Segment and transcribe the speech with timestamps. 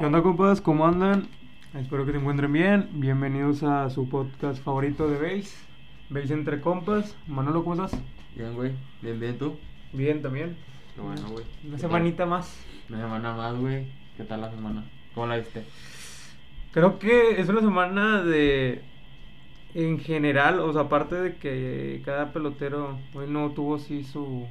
[0.00, 0.62] ¿Qué onda, compas?
[0.62, 1.28] ¿Cómo andan?
[1.74, 2.88] Espero que se encuentren bien.
[2.94, 5.58] Bienvenidos a su podcast favorito de Base.
[6.08, 7.14] Base entre compas.
[7.26, 8.00] Manolo, ¿cómo estás?
[8.34, 8.72] Bien, güey.
[9.02, 9.58] Bien, bien, ¿tú?
[9.92, 10.56] Bien, también.
[10.94, 11.44] Qué bueno, güey.
[11.66, 12.64] Una ¿Qué semanita más.
[12.88, 13.88] Una semana más, güey.
[14.16, 14.84] ¿Qué tal la semana?
[15.14, 15.64] ¿Cómo la viste?
[16.72, 18.80] Creo que es una semana de.
[19.74, 24.46] En general, o sea, aparte de que cada pelotero hoy no tuvo sí su.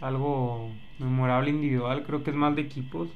[0.00, 3.08] Algo memorable individual, creo que es más de equipos.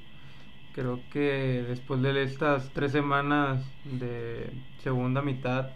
[0.79, 5.70] Creo que después de estas tres semanas de segunda mitad,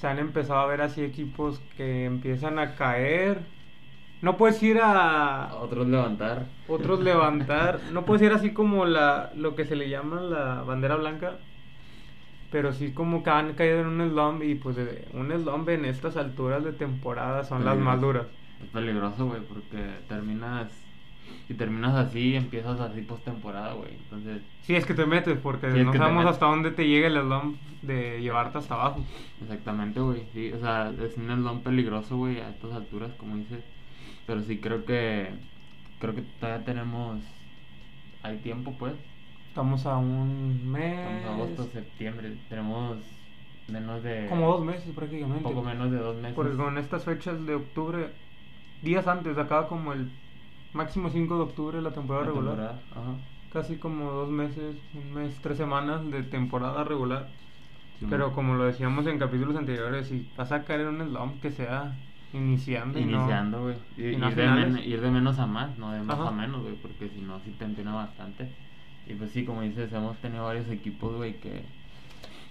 [0.00, 3.38] se han empezado a ver así equipos que empiezan a caer.
[4.20, 6.46] No puedes ir a Otros levantar.
[6.66, 7.78] otros levantar.
[7.92, 11.34] No puede ser así como la lo que se le llama la bandera blanca.
[12.50, 15.84] Pero sí como que han caído en un slump y pues de- un slump en
[15.84, 18.26] estas alturas de temporada son las más duras.
[18.60, 20.83] Es peligroso, güey, porque terminas.
[21.46, 23.92] Si terminas así, empiezas así postemporada, güey.
[23.94, 27.20] Entonces, Sí, es que te metes porque Sí, no sabemos hasta dónde te llega el
[27.20, 29.04] slump de llevarte hasta abajo.
[29.42, 30.24] exactamente, güey.
[30.32, 33.62] Sí, o sea, es un slump peligroso, güey, a estas alturas, como dices.
[34.26, 35.28] Pero sí creo que.
[36.00, 37.20] Creo que todavía tenemos.
[38.22, 38.94] Hay tiempo, pues.
[39.48, 40.98] Estamos a un mes.
[40.98, 42.32] Estamos a agosto, septiembre.
[42.48, 42.96] Tenemos
[43.68, 44.26] menos de.
[44.30, 45.42] Como dos meses Un prácticamente.
[45.42, 46.34] poco menos de dos meses.
[46.34, 48.08] Porque con estas fechas de octubre,
[48.82, 50.10] días antes, acaba como el
[50.74, 52.56] máximo 5 de octubre la temporada La regular.
[52.56, 53.14] temporada, Ajá.
[53.52, 57.28] Casi como dos meses, un mes, tres semanas de temporada regular.
[58.00, 58.34] Sí, Pero man.
[58.34, 61.94] como lo decíamos en capítulos anteriores, si vas a caer en un slump que sea
[62.32, 63.76] iniciando no- Iniciando, güey.
[63.96, 64.72] No ir, de finales.
[64.72, 66.28] men- ir de menos a más, no de más Ajá.
[66.30, 68.48] a menos, güey, porque si no, sí te empiena bastante.
[69.06, 71.62] Y pues sí, como dices, hemos tenido varios equipos, güey, que,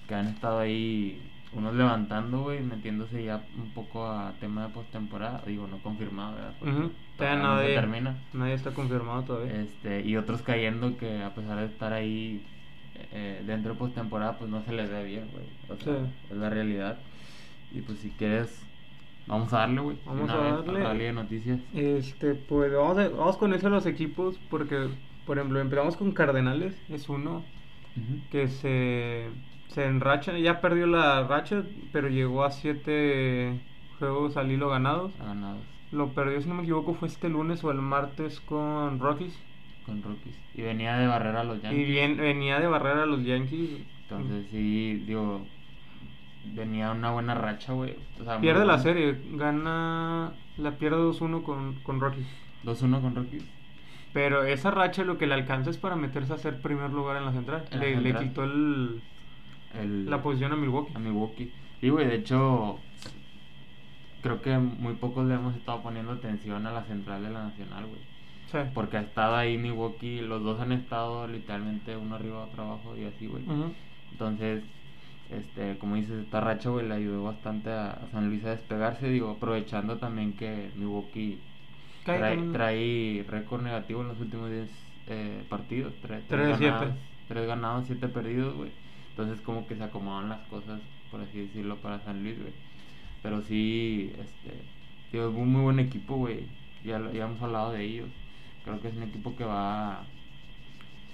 [0.08, 1.22] que han estado ahí,
[1.56, 5.42] unos levantando, güey, metiéndose ya un poco a tema de postemporada.
[5.46, 6.54] Digo, no confirmado, ¿verdad?
[6.59, 8.18] Todavía todavía no se nadie, termina.
[8.34, 9.62] nadie está confirmado todavía.
[9.62, 12.44] Este, y otros cayendo que a pesar de estar ahí
[13.12, 15.46] eh, dentro de postemporada, pues no se les ve bien, güey.
[15.70, 16.12] O sea, Sí.
[16.31, 16.98] es la realidad.
[17.72, 18.64] Y pues si quieres,
[19.28, 19.97] vamos a darle, güey.
[20.06, 21.03] Vamos una a darle.
[21.06, 21.59] de noticias.
[21.74, 24.90] Este, pues vamos, a- vamos con eso de los equipos, porque,
[25.25, 27.44] por ejemplo, empezamos con Cardenales, es uno
[28.31, 29.28] que se,
[29.73, 33.59] se enracha, ya perdió la racha, pero llegó a siete
[34.00, 35.13] juegos al hilo ganados.
[35.19, 35.57] Ha ganado
[35.91, 39.38] Lo perdió, si no me equivoco, fue este lunes o el martes con Rockies.
[39.85, 40.35] con rookies.
[40.56, 41.81] Y venía de barrer a los Yankees.
[41.81, 43.81] Y bien, venía de barrer a los Yankees.
[44.03, 45.45] Entonces sí, digo,
[46.44, 47.95] venía una buena racha, güey.
[48.19, 48.84] O sea, muy Pierde la buena.
[48.84, 52.28] serie, gana, la pierde 2-1 con, con Rockies.
[52.63, 53.44] 2-1 con rookies.
[54.13, 57.25] Pero esa racha lo que le alcanza es para meterse a hacer primer lugar en
[57.25, 57.67] la central.
[57.72, 58.23] En la le, le central.
[58.23, 59.03] quitó el,
[59.79, 60.94] El, la posición a Milwaukee.
[60.95, 61.51] a Milwaukee.
[61.81, 62.79] Y, güey, de hecho,
[64.22, 67.85] creo que muy pocos le hemos estado poniendo atención a la central de la Nacional,
[67.85, 68.01] güey.
[68.51, 68.69] Sí.
[68.73, 73.06] Porque ha estado ahí Milwaukee, los dos han estado literalmente uno arriba, otro abajo y
[73.06, 73.44] así, güey.
[74.11, 74.63] Entonces,
[75.31, 79.09] este, como dices, esta racha, güey, le ayudó bastante a, a San Luis a despegarse,
[79.09, 81.40] digo, aprovechando también que Milwaukee
[82.05, 84.69] trae, trae récord negativo en los últimos 10
[85.07, 85.94] eh, partidos.
[86.01, 86.72] Trae, Tres de siete.
[86.73, 86.95] ganados,
[87.28, 88.72] tres ganados, 7 perdidos, güey.
[89.13, 90.79] Entonces, como que se acomodan las cosas,
[91.12, 92.53] por así decirlo, para San Luis, güey.
[93.22, 94.57] Pero sí, este,
[95.12, 96.46] digo, es un muy buen equipo, güey.
[96.84, 98.09] Ya, ya hemos hablado de ellos.
[98.66, 100.03] Creo que es un equipo que va,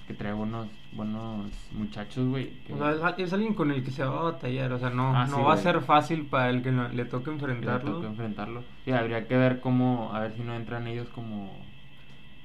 [0.08, 2.52] que trae buenos, buenos muchachos, güey.
[2.66, 4.72] que- O sea, es, al- es alguien con el que se va a batallar.
[4.74, 7.26] O sea, no, Ah, no sí, va a ser fácil para el que le toque
[7.26, 7.96] que le enfrentarlo.
[7.96, 8.64] toca enfrentarlo.
[8.86, 11.52] Y habría que ver cómo, a ver si no entran ellos como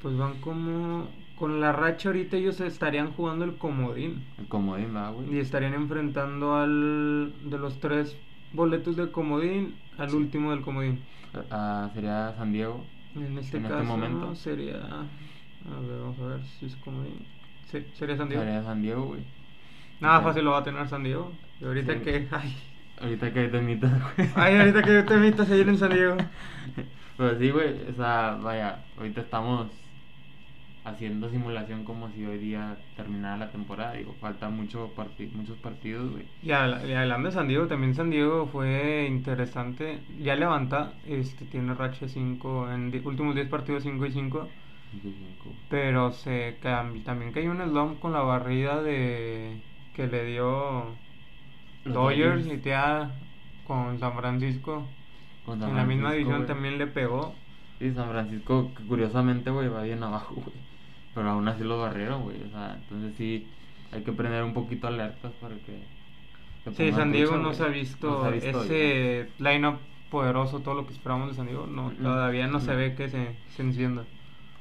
[0.03, 1.06] Pues van como.
[1.39, 4.22] Con la racha ahorita ellos estarían jugando el comodín.
[4.39, 5.34] el comodín, ¿verdad, güey?
[5.34, 7.33] Y estarían enfrentando al.
[7.50, 8.17] De los tres
[8.53, 10.17] boletos del comodín, al Sí.
[10.17, 11.00] último del comodín.
[11.50, 12.84] Ah, sería San Diego.
[13.17, 14.34] En este En este caso momento.
[14.37, 14.77] sería.
[14.77, 17.27] A ver, vamos a ver si es comodín.
[17.71, 18.44] Sí, sería San Diego.
[18.44, 19.21] Sería San Diego, güey.
[20.00, 21.33] Nada fácil lo va a tener San Diego.
[21.61, 22.00] Y ahorita Sí.
[22.00, 22.28] que.
[22.31, 22.56] Ay,
[23.00, 24.28] Ahorita que temitas, güey.
[24.37, 26.17] ay, ahorita que te metas ahí en San Diego.
[27.17, 29.69] Pero sí, güey, o sea, vaya, ahorita estamos
[30.84, 33.93] haciendo simulación como si hoy día terminara la temporada.
[33.94, 36.25] Digo, faltan mucho parti- muchos partidos, güey.
[36.43, 39.99] Y, habla- y hablando de San Diego, también San Diego fue interesante.
[40.20, 44.49] Ya levanta, este tiene racha 5, en últimos 10 partidos 5 y 5.
[45.69, 49.56] Pero se también cayó un slump con la barrida de
[49.94, 50.85] que le dio
[51.85, 53.11] Los Dodgers y ya
[53.67, 54.87] con San Francisco.
[55.47, 56.49] Con San en la misma división güey.
[56.49, 57.35] también le pegó.
[57.79, 60.63] Sí, San Francisco, curiosamente, güey, va bien abajo, güey.
[61.14, 62.43] Pero aún así lo barrieron, güey.
[62.43, 63.46] O sea, entonces sí,
[63.93, 65.82] hay que prender un poquito alertas para que.
[66.76, 69.78] Sí, San Diego trucha, no se ha visto, No se ha visto ese line-up
[70.11, 71.66] poderoso, todo lo que esperamos de San Diego.
[71.66, 74.05] No, Mm, todavía no se ve que se, se encienda.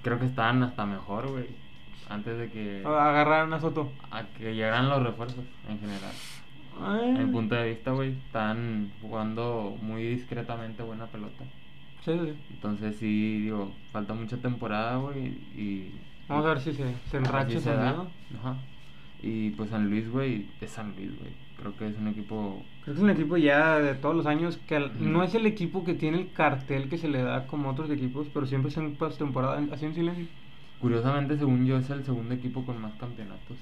[0.02, 1.46] Creo que están hasta mejor, güey.
[2.10, 3.92] antes de que, Agarraron a Soto.
[4.12, 6.12] a que llegaran los refuerzos en general.
[6.82, 7.10] Ay.
[7.10, 11.46] En mi punto de vista, güey, están jugando muy discretamente buena pelota.
[12.04, 12.34] Sí, sí.
[12.52, 16.03] Entonces sí, digo, falta mucha temporada, güey, y...
[16.28, 17.70] Vamos a ver si se, se enracha ese se.
[17.72, 18.58] Ajá.
[19.22, 21.32] Y pues San Luis, güey, es San Luis, güey.
[21.58, 22.62] Creo que es un equipo...
[22.84, 25.46] Creo que es un equipo ya de todos los años que al- no es el
[25.46, 28.82] equipo que tiene el cartel que se le da como otros equipos, pero siempre está
[28.82, 30.26] en postemporada, así en silencio.
[30.82, 33.58] Curiosamente, según yo, es el segundo equipo con más campeonatos.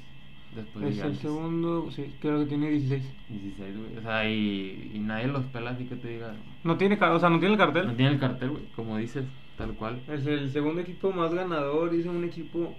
[0.56, 3.04] Después de Es el segundo, sí, creo que tiene 16.
[3.30, 3.98] 16, güey.
[3.98, 6.34] O sea, y, y nadie los pela así que te diga...
[6.64, 7.86] No tiene, o sea, no tiene el cartel.
[7.88, 9.26] No tiene el cartel, güey, como dices,
[9.62, 10.02] tal cual.
[10.08, 12.74] Es el segundo equipo más ganador es un equipo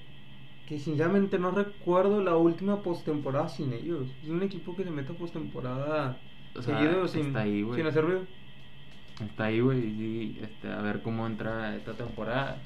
[0.67, 4.09] que sinceramente no recuerdo la última postemporada sin ellos.
[4.23, 6.17] Es un equipo que se mete a postemporada
[6.55, 8.23] O sea, seguido sin, ahí, sin hacer ruido.
[9.21, 12.57] Está ahí, güey, y sí, este, a ver cómo entra esta temporada.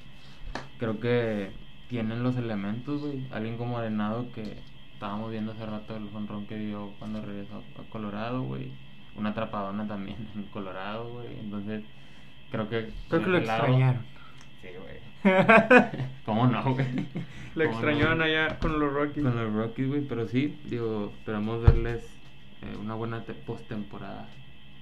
[0.78, 1.50] Creo que
[1.88, 3.26] tienen los elementos, güey.
[3.30, 4.56] Alguien como Arenado que
[4.94, 8.72] estábamos viendo hace rato el honrón que dio cuando regresó a Colorado, güey.
[9.16, 11.38] Una atrapadona también en Colorado, güey.
[11.40, 11.84] Entonces,
[12.50, 12.90] creo que...
[13.08, 14.02] Creo que lo lado- extrañaron.
[14.62, 15.34] Sí, güey.
[16.24, 16.86] ¿Cómo no, güey?
[16.86, 19.24] lo ¿Cómo no, extrañaron allá con los Rockies.
[19.24, 22.04] Con los Rockies, güey, pero sí, digo, esperamos verles
[22.62, 24.28] eh, una buena te- postemporada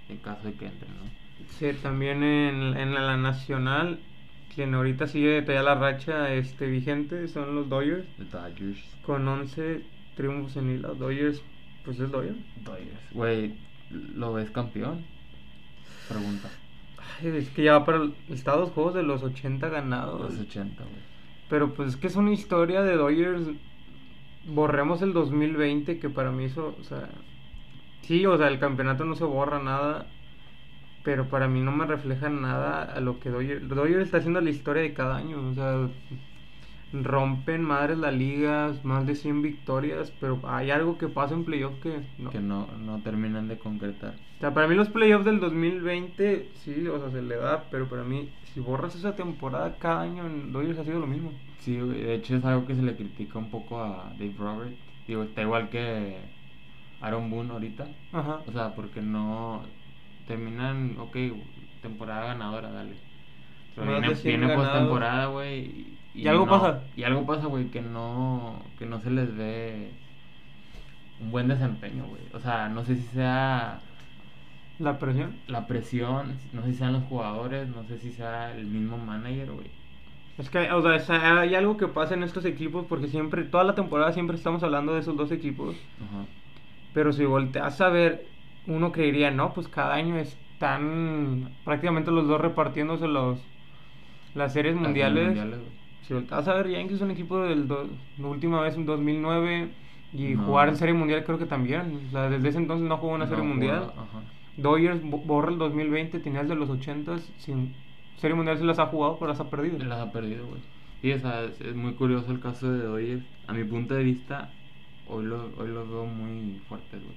[0.08, 1.10] en caso de que entren, ¿no?
[1.58, 3.98] Sí, también en, en la nacional,
[4.54, 8.78] quien ahorita sigue todavía la racha este, vigente, son los Dodgers, The Dodgers.
[9.02, 9.82] con 11
[10.16, 10.88] triunfos en hila.
[10.88, 11.42] Dodgers,
[11.84, 12.36] pues es Dodgers.
[12.64, 13.12] Dodgers.
[13.12, 13.54] Güey,
[13.90, 15.04] ¿lo ves campeón?
[16.08, 16.48] Pregunta.
[17.20, 20.20] Ay, es que ya para está dos juegos de los 80 ganados.
[20.20, 20.96] Los 80, güey.
[21.48, 23.48] Pero pues es que es una historia de Dodgers.
[24.46, 27.08] Borremos el 2020, que para mí eso, o sea,
[28.02, 30.06] sí, o sea, el campeonato no se borra nada,
[31.02, 34.50] pero para mí no me refleja nada a lo que Dodgers, Dodgers está haciendo la
[34.50, 35.88] historia de cada año, o sea,
[37.02, 41.74] rompen madres la liga, más de 100 victorias, pero hay algo que pasa en playoff
[41.82, 42.30] que no.
[42.30, 44.14] Que no, no terminan de concretar.
[44.36, 47.88] O sea, para mí los playoffs del 2020, sí, o sea, se le da, pero
[47.88, 51.32] para mí, si borras esa temporada cada año en Dodgers ha sido lo mismo.
[51.58, 54.74] Sí, de hecho es algo que se le critica un poco a Dave Robert.
[55.08, 56.16] Digo, está igual que
[57.00, 57.86] Aaron Boone ahorita.
[58.12, 58.40] Ajá.
[58.46, 59.62] O sea, porque no
[60.26, 61.16] terminan, ok,
[61.82, 62.94] temporada ganadora, dale.
[63.74, 64.72] Pero Más viene, de 100 viene ganados.
[64.72, 65.86] postemporada, güey.
[66.14, 66.84] Y, Y algo no- pasa.
[66.96, 69.90] Y algo pasa, güey, que no, que no se les ve
[71.20, 72.22] un buen desempeño, güey.
[72.32, 73.80] O sea, no sé si sea
[74.78, 75.34] La presión.
[75.48, 79.50] la presión, no sé si sean los jugadores, no sé si sea el mismo manager,
[79.52, 79.66] güey.
[80.38, 83.62] Es que, o sea, es- hay algo que pasa en estos equipos porque siempre, toda
[83.64, 85.76] la temporada siempre estamos hablando de esos dos equipos.
[85.96, 86.24] Ajá.
[86.92, 88.26] Pero si volteas a ver,
[88.66, 93.38] uno creería, no, pues cada año están prácticamente los dos repartiéndose los,
[94.34, 95.26] las series Las mundiales.
[95.26, 95.60] mundiales,
[96.06, 99.68] Si volteas a ver, Yankees es un equipo del do- la última vez en 2009
[100.12, 100.44] y No.
[100.44, 102.00] jugar en serie mundial creo que también.
[102.08, 103.90] O sea, desde ese entonces no jugó una serie mundial.
[103.96, 104.20] ajá.
[104.56, 107.72] Dodgers bo- borra el 2020, tenías de los 80 sin
[108.18, 109.78] serie mundial se las ha jugado, pero las ha perdido.
[109.78, 110.60] Las ha perdido, güey.
[111.02, 113.24] Y o sea, es, es muy curioso el caso de Dodgers.
[113.48, 114.50] A mi punto de vista,
[115.08, 117.16] hoy, lo, hoy los veo muy fuertes, güey.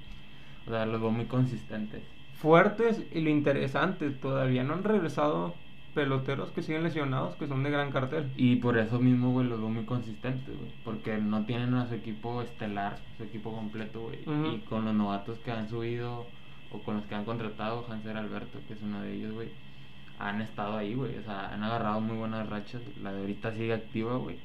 [0.66, 2.01] O sea, los veo muy consistentes.
[2.34, 5.56] fuertes y lo interesante, todavía no han regresado
[5.97, 8.31] peloteros que siguen lesionados, que son de gran cartel.
[8.38, 10.71] Y por eso mismo, güey, los veo muy consistentes, güey.
[10.85, 14.19] Porque no tienen a su equipo estelar, su equipo completo, güey.
[14.53, 16.27] Y con los novatos que han subido
[16.72, 19.50] o con los que han contratado, Hanser Alberto, que es uno de ellos, güey,
[20.19, 21.17] han estado ahí, güey.
[21.17, 22.83] O sea, han agarrado muy buenas rachas.
[23.01, 24.38] La de ahorita sigue activa, güey.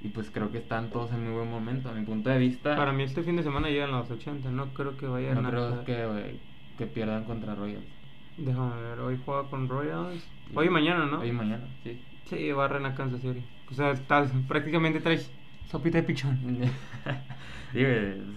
[0.00, 1.90] Y pues creo que están todos en muy buen momento.
[1.90, 4.68] A mi punto de vista, Para mí este fin de semana llegan los 80, no
[4.72, 5.50] creo que vayan no a...
[5.50, 6.40] creo que, güey,
[6.78, 8.01] que pierdan contra Royals.
[8.36, 10.26] Déjame ver, hoy juega con Royals.
[10.54, 11.20] Hoy y mañana, ¿no?
[11.20, 11.98] Hoy y mañana, sí.
[12.24, 13.42] Sí, barren a Kansas City.
[13.70, 15.30] O sea, estás, prácticamente traes
[15.70, 16.38] sopita de pichón.
[17.74, 17.88] digo,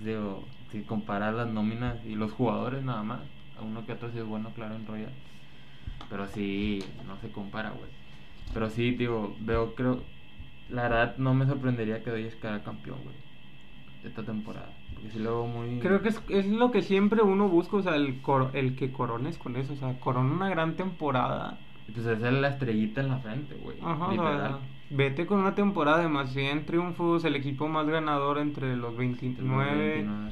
[0.03, 3.21] digo, si comparas las nóminas y los jugadores nada más,
[3.57, 5.13] a uno que otro sí es bueno, claro, en Royal.
[6.09, 7.91] Pero sí, no se compara, güey.
[8.53, 10.03] Pero sí, digo, veo, creo,
[10.69, 13.15] la verdad no me sorprendería que Dodgers quedara campeón, güey,
[14.03, 14.74] esta temporada.
[14.95, 15.79] Porque sí lo veo muy...
[15.79, 18.91] Creo que es, es lo que siempre uno busca, o sea, el, cor- el que
[18.91, 19.73] corones con eso.
[19.73, 21.59] O sea, corona una gran temporada.
[21.93, 23.77] Pues esa es la estrellita en la frente, güey.
[23.83, 24.37] Ajá, o literal.
[24.37, 24.59] sea,
[24.89, 29.75] vete con una temporada de más 100 triunfos, el equipo más ganador entre los 29.
[29.75, 30.31] 29.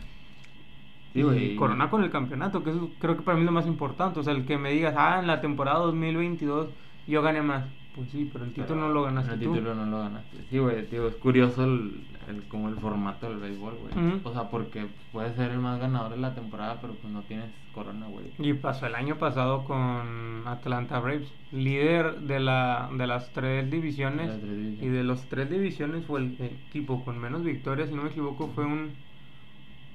[1.14, 1.56] Sí, y güey.
[1.56, 4.20] corona con el campeonato, que eso creo que para mí es lo más importante.
[4.20, 6.70] O sea, el que me digas, ah, en la temporada 2022
[7.06, 7.66] yo gané más.
[7.96, 9.54] Pues sí, pero el Pero título no lo ganaste El tú.
[9.54, 10.38] título no lo ganaste.
[10.50, 14.22] Sí, güey, tío, es curioso el, el, como el formato del béisbol, güey.
[14.24, 17.52] O sea, porque puedes ser el más ganador de la temporada, pero pues no tienes
[17.72, 18.26] corona, güey.
[18.40, 24.28] Y pasó el año pasado con Atlanta Braves, líder de, la, de las tres divisiones.
[24.30, 24.84] Las tres divisiones.
[24.84, 28.48] Y de los tres divisiones fue el equipo con menos victorias, si no me equivoco,
[28.56, 28.92] fue un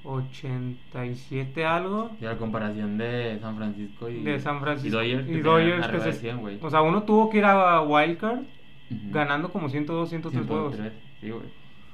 [0.05, 2.11] 87 algo.
[2.21, 5.87] Y a comparación de San Francisco y, De San Francisco y Dodgers, que y Dodgers,
[5.89, 6.59] que se- 100, güey.
[6.63, 9.11] O sea, uno tuvo que ir a Wildcard Ujú.
[9.11, 10.75] ganando como 102, 103 juegos.
[10.77, 11.47] 103, sí, güey.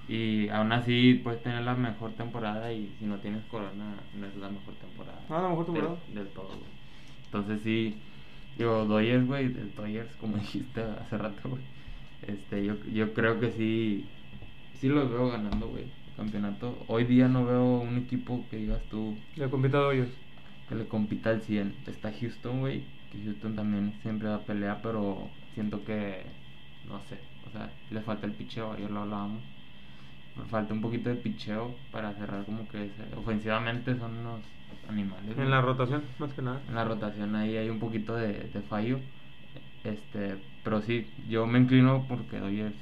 [0.06, 4.37] Y aún así puedes tener la mejor temporada y si no tienes corona no es
[4.37, 5.18] la mejor temporada.
[5.30, 6.00] Ah, la mejor del- temporada.
[6.12, 6.61] Del, todo, güey.
[7.25, 7.96] Entonces sí,
[8.58, 11.62] digo, Dodgers, güey, el Dodgers, como dijiste hace rato, güey.
[12.26, 14.06] Este, yo, yo creo que sí,
[14.78, 15.84] sí los veo ganando, güey,
[16.14, 16.85] campeonato.
[16.88, 19.90] Hoy día no veo un equipo que digas tú Le compite a
[20.68, 21.75] que le compita al 100.
[21.87, 26.25] Está Houston, güey, que Houston también siempre da pelea, pero siento que,
[26.88, 29.42] no sé, o sea, le falta el picheo, ayer lo hablábamos.
[30.37, 34.42] Le falta un poquito de picheo para cerrar como que ese- ofensivamente son unos
[34.88, 35.38] animales.
[35.38, 36.62] En la rotación, más que nada.
[36.68, 39.00] En la rotación ahí hay un poquito de, de fallo.
[39.85, 42.75] Este, pero sí, yo me inclino porque Dodgers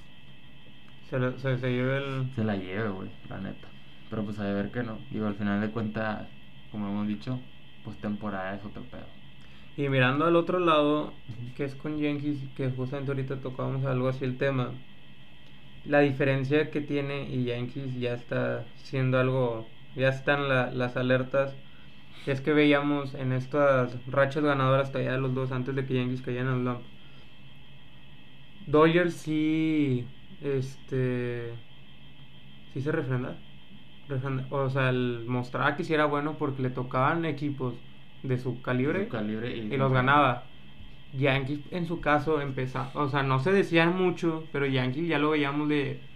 [1.13, 2.31] Se, le- se, se el.
[2.35, 3.73] se la lleve, güey, la neta.
[4.09, 5.07] Pero pues a ver que no.
[5.11, 6.29] Digo, al final de cuentas,
[6.69, 7.49] como hemos dicho,
[7.83, 9.15] pues temporada es otro pedo.
[9.77, 11.23] Y mirando al otro lado,
[11.55, 14.83] que es con Yankees, que justamente ahorita tocábamos algo así el tema.
[15.85, 21.61] La diferencia que tiene y Yankees ya está siendo algo, ya están la- las alertas.
[22.27, 26.49] Es que veíamos en estas rachas ganadoras todavía los dos antes de que Yankees cayeran
[26.49, 26.89] en el lump.
[28.67, 30.09] Dodgers sí,
[30.43, 31.59] este,
[32.73, 33.43] sí se refrenda.
[34.09, 37.85] refrenda- O sea, el mostraba que sí era bueno porque le tocaban equipos
[38.23, 40.53] de su calibre Su calibre y, y los ganaba.
[41.13, 45.31] Yankees en su caso empezaba, o sea, no se decían mucho, pero Yankees ya lo
[45.31, 46.07] veíamos de,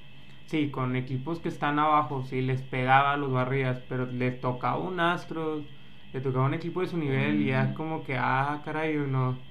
[0.47, 5.01] sí, con equipos que están abajo, sí, les pegaba, los barrías, pero les tocaba un
[5.01, 5.67] Astros,
[6.13, 9.47] le tocaba un equipo de su nivel y ya como que, ah, caray, no,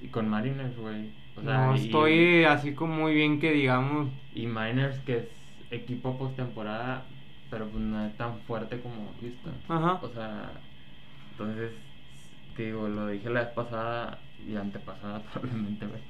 [0.00, 1.14] Y con Mariners, güey.
[1.36, 5.28] O sea, no y- estoy así como muy bien que digamos, Y Miners, que es
[5.70, 7.16] equipo postemporada,
[7.50, 9.64] pero pues no es tan fuerte como Houston.
[9.68, 9.94] Ajá.
[10.02, 10.52] O sea,
[11.30, 11.72] entonces,
[12.54, 16.02] te digo, lo dije la vez pasada y antepasada probablemente, güey.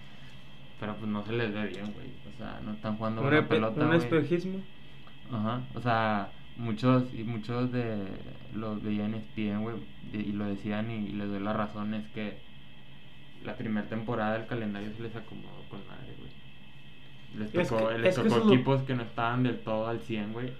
[0.78, 2.18] Pero pues no se les ve bien, güey.
[2.24, 4.66] O sea, no están jugando buena pelota, un espejismo.
[5.30, 10.46] Ajá, o sea, muchos y muchos de los veían en ESPN, güey, y, y lo
[10.46, 12.44] decían y, les doy la razón, es que
[13.44, 16.30] la primera temporada del calendario se les acomodó con madre, güey.
[17.38, 20.00] Les Es tocó, que- les que tocó lo- equipos que no estaban del todo al
[20.00, 20.52] 100, güey,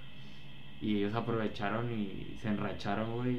[0.81, 3.35] y ellos aprovecharon y se enracharon, güey,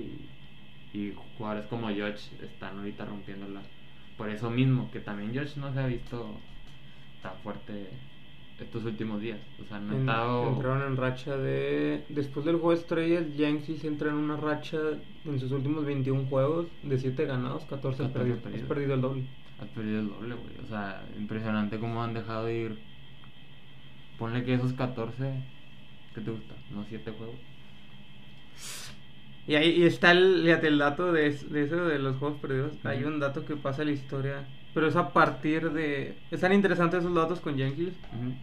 [0.93, 3.61] y, y jugadores como George están ahorita rompiéndola.
[4.17, 6.39] Por eso mismo, que también George no se ha visto
[7.21, 7.89] tan fuerte
[8.63, 9.39] estos últimos días.
[9.63, 10.49] O sea, no En- estado...
[10.49, 12.03] Entraron en racha de.
[12.09, 14.77] Después del juego de estrellas, Yankees entra en una racha
[15.25, 18.39] en sus últimos 21 juegos de 7 ganados, 14, 14 perdidos.
[18.41, 18.61] perdidos.
[18.63, 19.23] Has perdido el doble.
[19.61, 20.53] Has perdido el doble, güey.
[20.63, 22.79] O sea, impresionante cómo han dejado de ir.
[24.17, 25.33] Ponle que esos 14,
[26.15, 26.53] ¿qué te gusta?
[26.71, 27.35] ¿No 7 juegos?
[29.47, 32.73] Y ahí y está el, el dato de, es- de eso de los juegos perdidos.
[32.85, 34.47] Hay un dato que pasa en la historia.
[34.73, 36.15] Pero es a partir de.
[36.31, 37.89] Están interesantes esos datos con Yankees.
[38.13, 38.33] Ujú.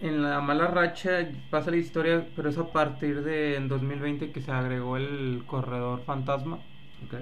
[0.00, 4.40] En la mala racha pasa la historia, pero es a partir de en 2020 que
[4.40, 6.58] se agregó el corredor fantasma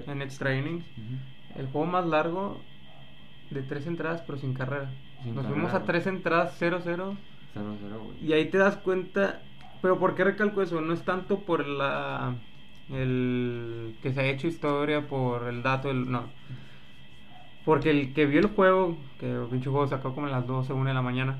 [0.07, 0.85] en extra innings.
[0.85, 1.59] Ujú.
[1.59, 2.61] El juego más largo
[3.49, 4.91] de tres entradas, pero sin carrera.
[5.23, 6.83] Sin Nos carrera, fuimos a tres entradas 0-0.
[6.85, 7.15] 0-0,
[7.55, 8.29] güey.
[8.29, 9.41] Y ahí te das cuenta.
[9.81, 10.79] Pero ¿por qué recalco eso?
[10.81, 12.35] No es tanto por la.
[12.91, 16.23] El que se ha hecho historia, por el dato, el, no.
[17.65, 20.73] Porque el que vio el juego, que el pinche juego sacó como a las 12,
[20.73, 21.37] 1 de la mañana.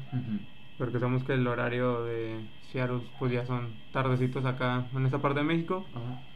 [0.78, 5.40] Porque sabemos que el horario de Seattle, pues ya son tardecitos acá en esta parte
[5.40, 5.90] de México.
[5.94, 6.28] Ajá.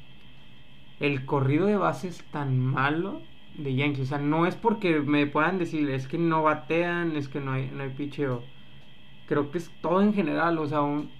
[1.00, 4.04] el corrido de bases tan malo de Yankees.
[4.04, 7.54] O sea, no es porque me puedan decir, es que no batean, es que no
[7.54, 8.50] hay, no hay picheo.
[9.26, 10.58] Creo que es todo en general.
[10.60, 11.12] O sea, un,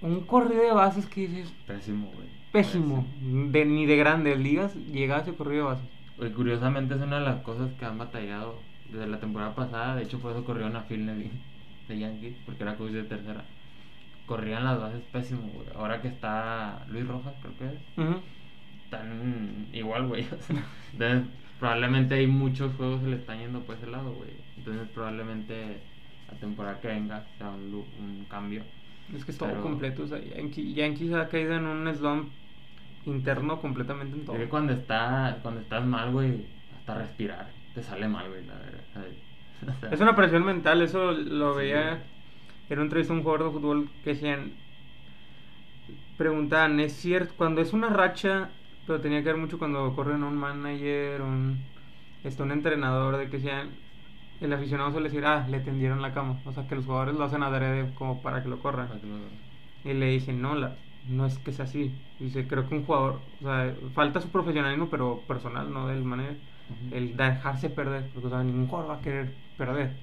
[0.00, 2.28] un corrido de bases que dices, Pésimo, güey.
[2.50, 3.16] pésimo.
[3.20, 5.90] De, ni de grandes ligas llega ese corrido de bases.
[6.34, 9.94] Curiosamente es una de las cosas que han batallado desde la temporada pasada.
[9.96, 11.44] De hecho, por eso corrieron a Phil Nevin
[11.88, 13.44] de Yankees, porque era coach de tercera.
[14.26, 15.66] Corrían las bases pésimo, güey.
[15.74, 17.80] Ahora que está Luis Rojas, creo que es.
[17.98, 18.20] Ujú.
[18.84, 20.22] Están igual, güey.
[20.38, 21.28] o sea, entonces,
[21.58, 24.30] probablemente hay muchos juegos que le están yendo por ese lado, güey.
[24.56, 25.78] Entonces, probablemente
[26.30, 28.62] la temporada que venga sea un, un cambio.
[29.14, 30.02] Es que es todo Pero- completo.
[30.02, 32.28] O sea, Yankee- Yankees ha caído en un slump
[33.06, 34.36] interno completamente en todo.
[34.36, 36.44] Es que cuando, está, cuando estás mal, güey,
[36.78, 39.06] hasta respirar te sale mal, güey, la verdad.
[39.60, 39.76] ¿Sabes?
[39.76, 42.06] O sea, Es una presión mental, eso lo Sí, veía
[42.68, 44.58] en un entrevista a un jugador de fútbol que decían,
[46.16, 47.34] preguntaban, ¿es cierto?
[47.36, 48.52] Cuando es una racha,
[48.84, 51.64] pero tenía que ver mucho cuando corren un manager, un,
[52.22, 53.78] este, un entrenador, de que decían,
[54.40, 57.24] el aficionado suele decir, ah, le tendieron la cama, o sea, que los jugadores lo
[57.24, 58.88] hacen adrede como para que lo corran.
[58.88, 59.30] para que lo-
[59.84, 62.00] Y le dicen, no, la, no es que sea así.
[62.18, 66.40] Dice, creo que un jugador, o sea, falta su profesionalismo, pero personal, no del manager
[66.90, 69.98] el dejarse perder, porque o sea, ningún jugador va a querer perder.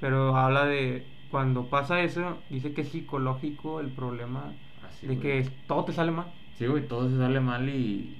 [0.00, 5.20] Pero habla de cuando pasa eso, dice que es psicológico el problema Así, de güey.
[5.20, 6.34] que todo te sale mal.
[6.52, 8.18] Sí, güey, todo se sale mal y,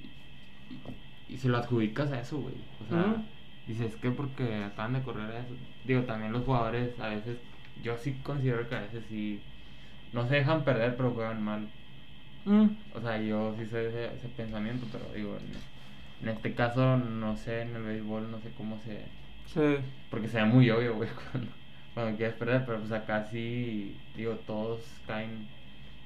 [1.27, 2.55] y, y se lo adjudicas a eso, güey.
[2.79, 3.25] O sea, Ujú.
[3.65, 5.55] dices que porque acaban de correr a eso.
[5.83, 7.39] Digo, también los jugadores a veces,
[7.75, 9.43] yo sí considero que a veces sí,
[10.13, 11.71] no se dejan perder, pero juegan mal.
[12.45, 15.51] Mm, O sea, yo sí sé ese, ese pensamiento, pero digo, en,
[16.21, 19.11] en este caso, no sé, en el béisbol, no sé cómo se...
[19.53, 19.77] sí.
[20.09, 21.53] Porque se ve muy obvio, güey, cuando,
[21.93, 25.55] cuando quieres perder, pero pues acá sí, digo, todos caen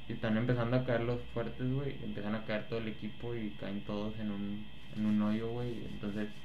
[0.08, 3.56] y están empezando a caer los fuertes, güey, empiezan a caer todo el equipo y
[3.58, 6.36] caen todos en un, en un hoyo, güey, entonces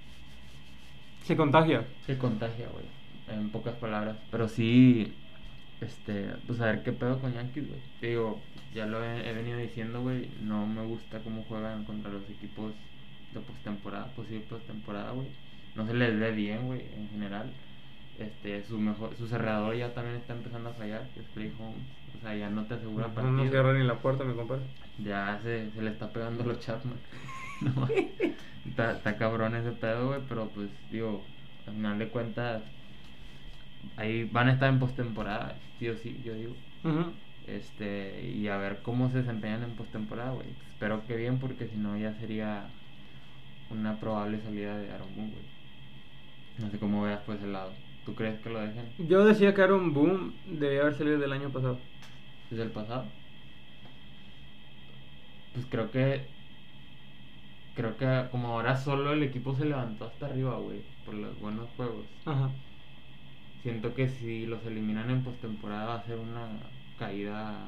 [1.23, 1.87] Se contagia.
[2.01, 2.87] se contagia, güey,
[3.27, 5.25] en pocas palabras, pero sí,
[5.81, 9.59] este, pues a ver qué pedo con Yankees, güey, digo, ya lo he, he venido
[9.59, 12.75] diciendo, güey, no me gusta cómo juegan contra los equipos
[13.31, 15.37] de postemporada, posible postemporada, güey,
[15.75, 17.47] no se les ve bien, güey, en general,
[18.19, 21.83] este, su mejor, su cerrador ya también está empezando a fallar, que es Clay Holmes,
[22.17, 23.33] o sea, ya no te asegura No partido.
[23.37, 24.63] nos cierra ni la puerta, mi compadre.
[24.99, 26.95] Ya se, se le está pegando los Chapman.
[27.63, 27.87] No,
[28.67, 31.23] está, está cabrón ese pedo, güey, pero pues, digo,
[31.69, 32.61] al final de cuentas,
[33.97, 36.55] ahí van a estar en postemporada, sí o sí, yo digo.
[36.85, 37.13] Ujú.
[37.47, 40.49] Este, y a ver cómo se desempeñan en postemporada, güey.
[40.73, 42.65] Espero que bien, porque si no, ya sería
[43.71, 45.52] una probable salida de Aaron Boone, güey.
[46.59, 47.73] No sé cómo veas pues el lado.
[48.05, 51.51] ¿Tú crees que lo dejen Yo decía que Aaron Boom debía haber salido del año
[51.51, 51.79] pasado.
[52.51, 53.05] desde el pasado?
[55.55, 56.27] Pues creo que.
[57.75, 61.69] Creo que como ahora solo el equipo se levantó hasta arriba, güey, por los buenos
[61.77, 62.05] juegos.
[62.27, 62.51] Ajá.
[63.63, 66.49] Siento que si los eliminan en postemporada va a ser una
[66.99, 67.61] caída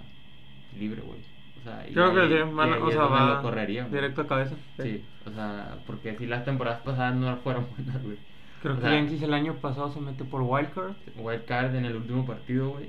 [0.78, 1.20] libre, güey.
[1.60, 3.40] O sea, y Creo que ahí- sí, ahí o sea, va
[3.84, 3.94] güey.
[3.94, 4.56] directo a cabeza.
[4.78, 8.18] Sí, o sea, porque si las temporadas pasadas no fueron buenas, güey.
[8.64, 10.94] Creo O que sea, Yankees el año pasado se mete por Wildcard.
[11.18, 12.88] Wild card en el último partido, güey.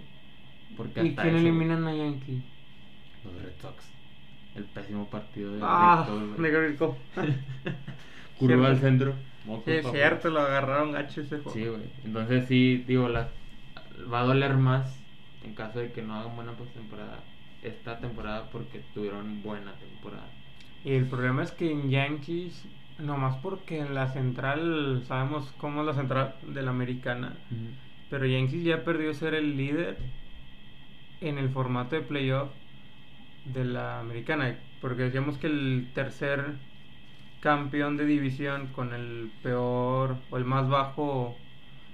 [0.77, 2.43] Porque ¿Y hasta quién eso, eliminan a Yankees?
[3.25, 3.85] Los Red Sox.
[4.55, 6.05] El pésimo partido de Ah,
[6.37, 6.97] Red Sox.
[8.39, 9.13] Curva al centro.
[9.13, 11.51] Sí, mocos, es cierto, lo agarraron gacho ese juego.
[11.51, 11.83] Sí, güey.
[12.05, 13.29] Entonces sí, digo, la,
[14.11, 14.97] va a doler más
[15.43, 17.19] en caso de que no hagan buena postemporada
[17.61, 20.29] esta temporada porque tuvieron buena temporada.
[20.83, 22.63] Y el problema es que en Yankees,
[22.99, 27.33] nomás porque en la central, sabemos cómo es la central de la americana,
[28.09, 29.97] pero Yankees ya perdió ser el líder
[31.21, 32.49] en el formato de playoff
[33.45, 36.55] de la americana, porque decíamos que el tercer
[37.41, 41.35] campeón de división con el peor o el más bajo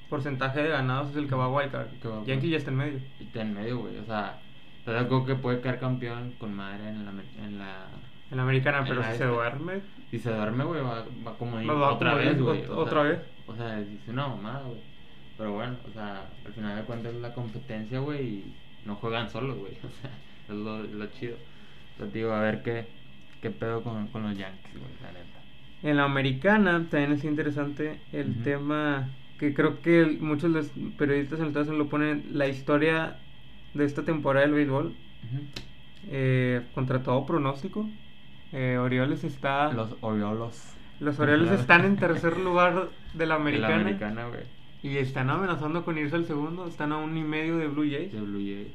[0.09, 1.87] porcentaje de ganados es el que va a Wildcard.
[2.25, 2.99] Yankees ya está en medio.
[3.19, 3.97] Está en medio, güey.
[3.97, 4.39] O sea,
[4.85, 4.91] te
[5.25, 7.11] que puede quedar campeón con madre en la.
[7.43, 7.87] En la
[8.31, 11.67] En la americana, pero si se duerme, si se duerme, güey, va, va como ahí
[11.67, 12.63] Va- otra vez, güey.
[12.63, 13.19] ot- o otra sea, vez.
[13.47, 14.79] O sea, dice una mamada, güey.
[15.37, 18.53] Pero bueno, o sea, al final de cuentas es la competencia, güey, y
[18.85, 19.73] no juegan solos, güey.
[19.83, 20.11] O sea,
[20.49, 21.35] es lo, lo chido.
[21.93, 22.87] Entonces digo, a ver qué,
[23.41, 25.39] qué pedo con, con los Yankees, güey, la neta.
[25.83, 30.71] En la americana también es interesante el tema que creo que el- muchos de los
[30.97, 33.17] periodistas en Estados Unidos lo ponen la historia
[33.73, 34.93] de esta temporada del béisbol
[36.09, 37.89] eh, contra todo pronóstico.
[38.51, 40.75] Eh, Orioles está Los Orioles.
[40.99, 44.41] los Orioles están en tercer lugar de la De americana, La americana, güey.
[44.83, 46.67] y están amenazando con irse al segundo.
[46.67, 48.11] Están a un y medio de Blue Jays.
[48.11, 48.73] De Blue Jays.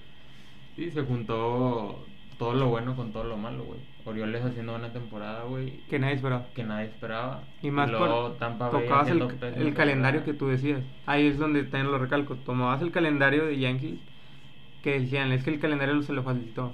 [0.77, 2.05] Sí, se juntó
[2.39, 3.81] todo lo bueno con todo lo malo, güey.
[4.05, 6.47] Orioles haciendo una temporada, güey, Que nadie esperaba.
[6.55, 7.43] que nadie esperaba.
[7.61, 10.83] Y más luego por Tampa tocabas el, calendario que tú decías.
[11.07, 12.37] Ahí es donde también lo recalco.
[12.37, 13.99] Tomabas el calendario de Yankees
[14.83, 16.73] que decían, es que el calendario se lo facilitó.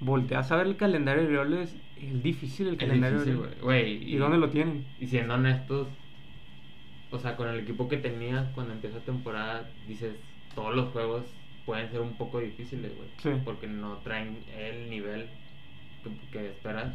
[0.00, 3.48] Volteas a ver el calendario de Orioles, es difícil el Es calendario difícil, de güey.
[3.62, 4.00] Orioles.
[4.02, 4.84] Güey, ¿Y dónde lo tienen?
[5.00, 5.88] Y siendo honestos,
[7.10, 10.14] o sea, con el equipo que tenías cuando empieza temporada, dices,
[10.54, 11.22] todos los juegos
[11.64, 13.08] pueden ser un poco difíciles, güey.
[13.18, 13.40] Sí.
[13.44, 15.26] Porque no traen el nivel
[16.04, 16.94] que, que esperas.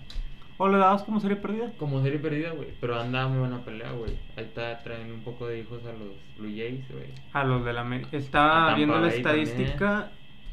[0.58, 1.72] ¿O lo dabas como serie perdida?
[1.80, 2.68] Como serie perdida, güey.
[2.80, 4.12] Pero anda muy buena pelea, güey.
[4.38, 7.08] Ahí está trayendo un poco de hijos a los Blue Jays, güey.
[7.34, 10.12] A los de la Ameri- A Estaba viendo la estadística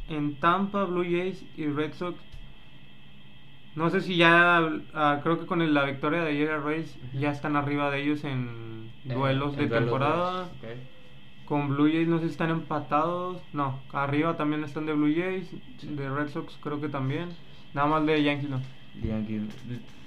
[0.08, 2.18] en Tampa, Blue Jays y Red Sox.
[3.78, 4.58] No sé si ya,
[4.92, 6.74] ah, creo que con el- la victoria de ayer a Ujú.
[7.14, 10.48] ya están arriba de ellos en Eh, duelos de en temporada.
[11.46, 13.40] Con Blue Jays no sé si están empatados.
[13.52, 15.54] No, arriba también están de Blue Jays.
[15.96, 17.28] De Red Sox creo que también.
[17.72, 18.60] Nada más de Yankees no.
[19.02, 19.42] Yankees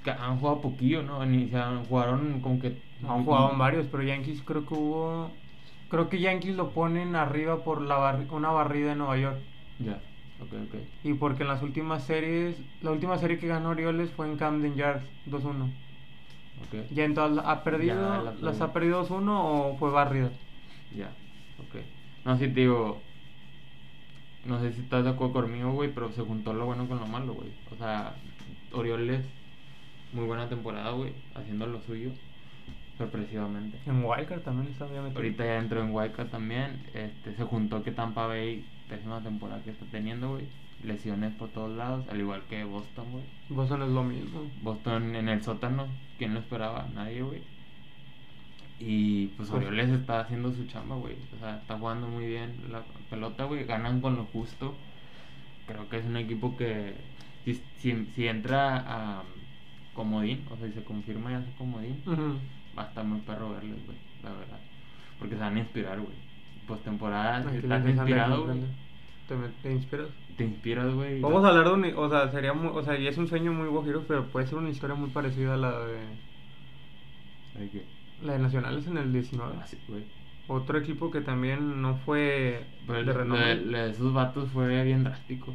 [0.06, 1.26] han jugado poquillo, ¿no?
[1.26, 2.76] Ni, se han, jugaron como que...
[3.08, 5.32] Han jugado en varios, pero Yankees creo que hubo...
[5.90, 9.38] Creo que Yankees lo ponen arriba por la barri- una barrida de Nueva York.
[9.80, 10.00] Ya,
[10.42, 10.76] ok, ok.
[11.04, 14.76] Y porque en las últimas series, la última serie que ganó Orioles fue en Camden
[14.76, 15.70] Yards 2-1.
[16.68, 16.76] Ok.
[16.92, 20.32] Ya en todas la- ha perdido, Ya la- las ha perdido 2-1 o fue barrida.
[20.96, 21.10] Ya,
[21.58, 21.76] ok.
[22.26, 23.02] No, sí, te digo.
[24.46, 27.06] No sé si estás de acuerdo conmigo, güey, pero se juntó lo bueno con lo
[27.08, 27.50] malo, güey.
[27.72, 28.16] O sea,
[28.74, 29.26] Orioles,
[30.14, 32.12] muy buena temporada, güey, haciendo lo suyo,
[32.98, 33.78] sorpresivamente.
[33.86, 35.20] En Wildcard también está bien metido.
[35.20, 36.82] Ahorita ya entró en Wildcard también.
[36.94, 40.46] Este, se juntó que Tampa Bay, pésima temporada que está teniendo, güey.
[40.84, 43.24] Lesiones por todos lados, al igual que Boston, güey.
[43.50, 44.42] Boston es lo mismo.
[44.62, 46.88] Boston en el sótano, ¿quién lo esperaba?
[46.94, 47.42] Nadie, güey.
[48.80, 51.16] Y pues Pues- Orioles está haciendo su chamba, güey.
[51.36, 53.64] O sea, está jugando muy bien la pelota, güey.
[53.66, 54.76] Ganan con lo justo.
[55.68, 56.96] Creo que es un equipo que
[57.46, 59.24] si, si, si entra a
[59.94, 62.40] comodín, o sea, si se confirma ya su comodín, Ujú.
[62.78, 64.60] va a estar muy perro verles, güey, la verdad.
[65.20, 66.16] Porque se van a inspirar, güey.
[66.76, 68.60] Postemporada, si Aquí estás les dejan de inspirado, güey.
[69.28, 69.52] comprender.
[69.62, 70.08] ¿Te, inspiras?
[70.38, 71.22] Te inspiras, güey.
[71.22, 73.54] Vamos a hablar de un, o sea, sería muy, o sea, y es un sueño
[73.54, 76.00] muy guajiro, pero puede ser una historia muy parecida a la de
[77.60, 77.86] ¿De qué?
[78.22, 79.54] la de Nacionales en el 19.
[79.60, 80.04] Ah, sí, güey.
[80.48, 83.56] Otro equipo que también no fue Pero el- de renombre.
[83.66, 85.54] lo de esos vatos fue bien drástico.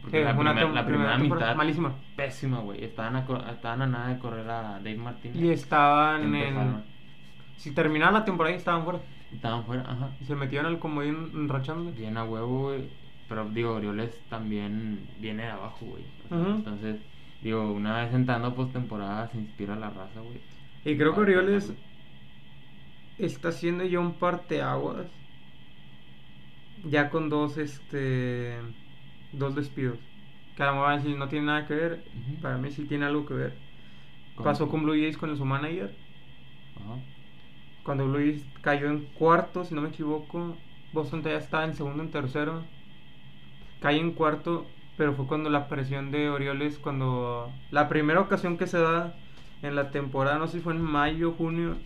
[0.00, 1.56] Porque Sí, la, primer- tem- la primera, temporada mitad.
[1.56, 1.92] malísima.
[2.16, 2.82] Pésima, güey.
[2.84, 5.36] Estaban a, cor- estaban a nada de correr a Dave Martínez.
[5.36, 6.82] Y estaban en
[7.56, 8.98] si terminaba la temporada y estaban fuera
[9.32, 10.10] Estaban fuera, ajá.
[10.20, 11.92] y se metieron al comodín enrachando.
[11.92, 12.88] Bien a huevo, güey.
[13.28, 16.04] Pero digo, Orioles también viene de abajo, güey.
[16.24, 16.54] O sea.
[16.54, 17.00] Entonces,
[17.42, 20.40] digo, una vez entrando postemporada se inspira la raza, güey.
[20.84, 21.72] Y creo que Orioles
[23.18, 25.06] está haciendo ya un parteaguas
[26.84, 28.56] ya con dos este
[29.32, 29.98] dos despidos.
[30.56, 32.04] Que a lo mejor no tiene nada que ver,
[32.42, 33.54] para mí sí tiene algo que ver.
[34.42, 35.94] Pasó con Blue Jays con su manager,
[36.76, 37.00] Ajá.
[37.82, 40.58] Cuando Blue Jays cayó en cuarto, si no me equivoco,
[40.92, 42.64] Boston ya estaba en segundo, en tercero,
[43.80, 44.66] cae en cuarto,
[44.96, 49.14] pero fue cuando la presión de Orioles, cuando la primera ocasión que se da
[49.62, 51.76] en la temporada, no sé si fue en mayo, junio,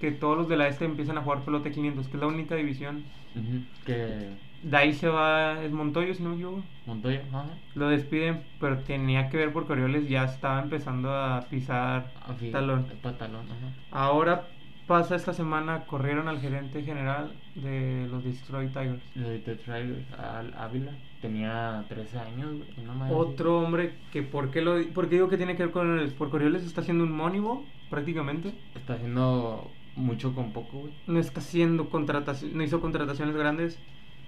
[0.00, 2.54] que todos los de la este empiezan a jugar pelota 500, que es la única
[2.56, 3.04] división.
[3.34, 3.64] Ujú.
[3.84, 4.30] Que
[4.62, 6.62] De ahí se va, es Montoyo, si no me equivoco.
[6.86, 7.46] Montoya, ajá.
[7.74, 12.86] Lo despiden, pero tenía que ver porque Orioles ya estaba empezando a pisar Así, talón.
[12.90, 13.72] el Patalón, ajá.
[13.90, 14.48] Ahora
[14.90, 19.00] pasa esta semana, corrieron al gerente general de los Detroit Tigers.
[19.14, 20.90] Lo de The Tigers, Al Ávila,
[21.22, 23.12] tenía 13 años, así.
[23.14, 26.12] Otro hombre que, ¿por qué, lo, ¿por qué digo que tiene que ver con Orioles?
[26.14, 28.52] Porque Orioles está haciendo un Moneyball, prácticamente.
[28.74, 30.92] Está haciendo mucho con poco, güey.
[31.06, 33.78] No está haciendo contrataciones, no hizo contrataciones grandes.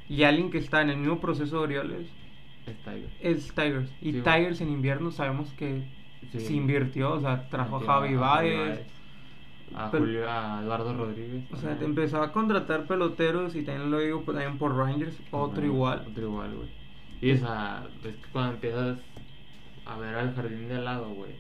[0.09, 2.07] Y alguien que está en el mismo proceso de Orioles
[2.69, 3.09] Es Tiger.
[3.21, 3.91] es Tigers.
[4.01, 4.21] Y Sí.
[4.21, 5.83] Tigers en invierno sabemos que
[6.31, 6.39] Sí.
[6.39, 8.81] se invirtió, o sea, trajo a Javi Baez.
[9.75, 11.45] A Pero- Julio, a Eduardo Rodríguez.
[11.53, 11.91] O sea, también.
[11.91, 16.05] empezó a contratar peloteros y también lo digo pues, también por Rangers, otro igual.
[16.11, 16.69] Otro igual, güey.
[17.21, 18.99] Y o sea, es que cuando empiezas
[19.87, 21.33] a ver al jardín de al lado, güey,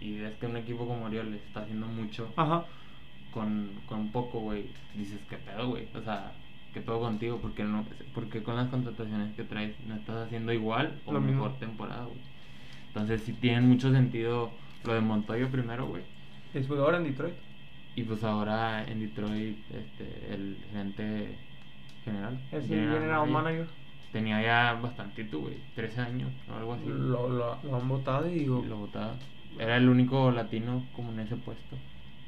[0.00, 2.64] y ves que un equipo como Orioles está haciendo mucho Ajá.
[3.32, 5.88] con, con poco, güey, dices, ¿qué pedo, güey?
[5.94, 6.32] O sea,
[6.72, 7.38] ¿qué pedo contigo?
[7.42, 11.42] Porque no, porque con las contrataciones que traes no estás haciendo igual o Lo mismo.
[11.44, 12.18] mejor temporada, güey.
[12.88, 14.50] Entonces sí tiene mucho sentido
[14.84, 16.02] lo de Montoyo primero, güey.
[16.54, 17.34] Después ahora en Detroit.
[17.96, 21.36] Y pues ahora en Detroit, este, el gerente
[22.04, 22.40] general.
[22.52, 23.66] Es el general general manager, manager.
[24.12, 26.86] Tenía ya bastantito, güey, 13 años o algo así.
[26.86, 28.64] Lo, lo, lo han votado y digo.
[28.66, 29.14] Lo votaba.
[29.58, 31.76] Era el único latino como en ese puesto,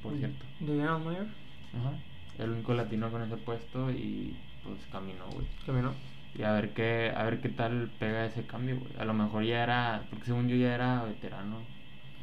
[0.03, 0.45] por cierto.
[0.61, 1.27] ¿De general manager?
[1.79, 1.93] Ajá.
[2.39, 5.47] El único latino con ese puesto y pues caminó, güey.
[5.83, 5.93] No.
[6.35, 8.93] Y a ver qué, a ver qué tal pega ese cambio, güey.
[8.99, 11.59] A lo mejor ya era, porque según yo ya era veterano.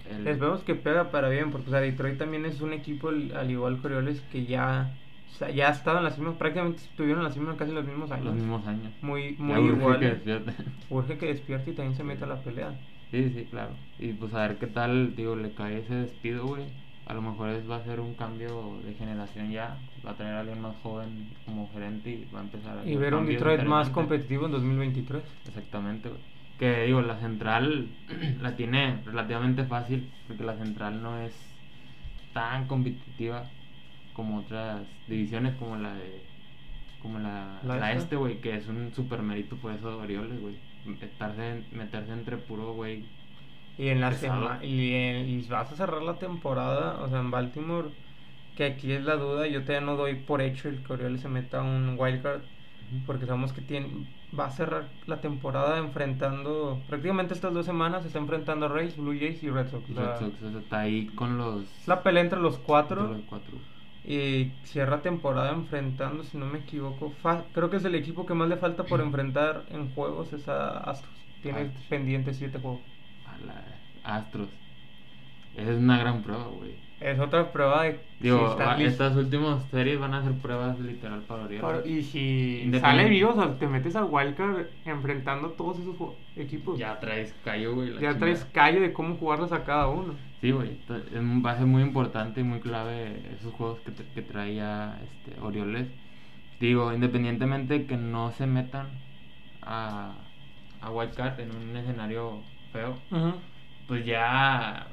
[0.10, 3.32] El- Esperemos que pega para bien, porque o sea, Detroit también es un equipo, al
[3.36, 6.84] al igual que Orioles, que ya, o sea, ya ha estado en las mismas, prácticamente
[6.84, 8.26] estuvieron en las mismas casi los mismos años.
[8.26, 8.94] los mismos años.
[9.02, 10.12] Muy, Ya muy urge que iguales.
[10.26, 10.54] despierte.
[10.90, 12.80] Urge que despierte y también se meta a la pelea.
[13.12, 13.72] Sí, sí, claro.
[13.98, 16.66] Y pues a ver qué tal, digo, le cae ese despido, güey.
[17.06, 19.78] A lo mejor es, va a ser un cambio de generación ya.
[20.06, 22.96] Va a tener a alguien más joven como gerente y va a empezar a Y
[22.98, 25.24] ver un Detroit más competitivo en 2023.
[25.48, 26.22] Exactamente, güey.
[26.60, 27.88] Que digo, la central
[28.42, 31.34] la tiene relativamente fácil porque la central no es
[32.34, 33.50] tan competitiva
[34.14, 36.22] como otras divisiones como la de
[37.02, 40.56] como la, ¿La este, güey, que es un super mérito por eso de Orioles, güey.
[40.86, 43.06] Meterse, meterse entre puro, güey.
[43.78, 44.50] Y en la Pesado.
[44.50, 47.88] sema- y, en- y vas a cerrar la temporada, o sea, en Baltimore
[48.58, 49.48] que aquí es la duda.
[49.48, 52.42] Yo todavía no doy por hecho el que Orioles se meta a un wildcard.
[53.06, 53.88] Porque sabemos que tiene,
[54.38, 56.84] va a cerrar la temporada enfrentando.
[56.88, 59.90] Prácticamente estas dos semanas se está enfrentando a Rays, Blue Jays y Red Sox.
[59.90, 61.66] Red Sox, o sea, está ahí con los.
[61.88, 63.02] la pelea entre los cuatro.
[63.02, 63.58] entre los cuatro.
[64.04, 67.12] Y cierra temporada enfrentando, si no me equivoco.
[67.12, 70.48] fa- creo que es el equipo que más le falta por enfrentar en juegos es
[70.48, 71.28] a Astros.
[71.42, 71.86] Tiene Astros.
[71.88, 72.82] pendiente siete juegos.
[73.26, 74.50] A la Astros.
[75.54, 76.89] Esa es una gran prueba, güey.
[77.00, 81.22] Es otra prueba de Digo, si va- estas últimas series van a ser pruebas literal
[81.22, 81.48] para.
[81.48, 85.96] Pero- y si sale vivo, o sea, te metes al wildcard enfrentando todos esos
[86.36, 86.78] equipos.
[86.78, 87.94] Ya traes callo, güey.
[88.00, 88.52] Ya traes chingada.
[88.52, 90.14] callo de cómo jugarlos a cada uno.
[90.42, 90.72] Sí, güey.
[91.18, 95.40] un- Va a ser muy importante y muy clave esos juegos que, que traía este,
[95.42, 95.88] Orioles.
[96.60, 98.88] Digo, independientemente que no se metan
[99.62, 100.16] a,
[100.82, 102.42] a Wildcard en un escenario
[102.74, 102.96] feo,
[103.88, 104.88] pues ya,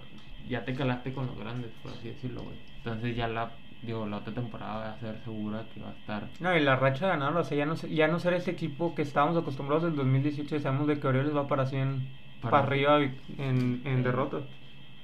[0.49, 2.57] ya te calaste con los grandes, por así decirlo, güey.
[2.79, 3.51] Entonces ya la,
[3.83, 6.29] digo, la otra temporada va a ser segura que va a estar...
[6.41, 8.51] No, y la racha de ganarlo, o sea, ya no, se- ya no ser ese
[8.53, 12.01] equipo que estábamos acostumbrados del 2018, sabemos de que Orioles va para 100
[12.41, 13.01] Para- para, arriba
[13.39, 14.43] en, en derrotas.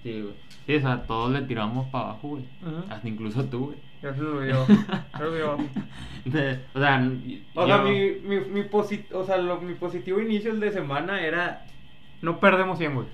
[0.03, 0.35] Sí, güey.
[0.67, 2.45] Sí, o sea, todos le tiramos para abajo, güey.
[2.91, 3.79] Hasta incluso tú, güey.
[4.03, 4.67] Eso lo.
[6.25, 7.09] De- o sea,
[7.55, 11.21] O sea, yo- mi, mi, mi, posi- o sea lo- mi positivo inicio de semana
[11.21, 11.65] era
[12.21, 13.07] no perdemos 100, güey.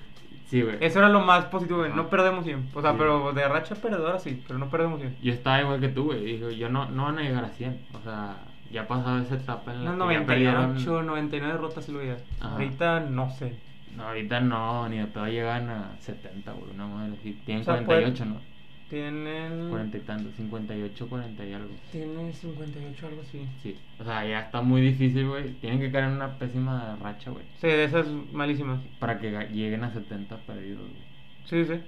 [0.49, 0.77] Sí, güey.
[0.81, 1.93] Eso era lo más positivo, güey.
[1.93, 2.69] No perdemos 100.
[2.73, 2.97] O sea, Sí.
[2.99, 5.15] pero de racha perdedora sí, pero no perdemos 100.
[5.21, 6.23] Yo estaba igual que tú, güey.
[6.25, 7.79] Digo, yo no, no van a llegar a 100.
[7.93, 8.37] O sea,
[8.71, 10.61] ya ha pasado esa etapa en la Unas que ya perdieron.
[10.69, 11.99] 98, 99 derrotas sí lo.
[12.41, 13.55] Ahorita no sé.
[13.95, 16.71] No, ahorita no, ni de pedo llegan a 70, güey.
[16.73, 17.33] Una madre así.
[17.45, 18.48] Tienen O sea, 48, puede- ¿no?
[18.89, 19.69] Tienen.
[19.69, 21.69] 40 y tanto, 58, 40 y algo.
[21.91, 23.45] Tiene 58, algo así.
[23.61, 23.77] Sí.
[23.99, 25.53] O sea, ya está muy difícil, güey.
[25.61, 27.45] Tienen que caer en una pésima racha, güey.
[27.61, 28.79] Sí, de esas malísimas.
[28.99, 31.03] Para que lleguen a 70 perdidos, güey.
[31.45, 31.79] Sí, sí.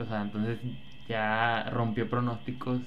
[0.00, 0.58] O sea, entonces
[1.08, 2.80] ya rompió pronósticos.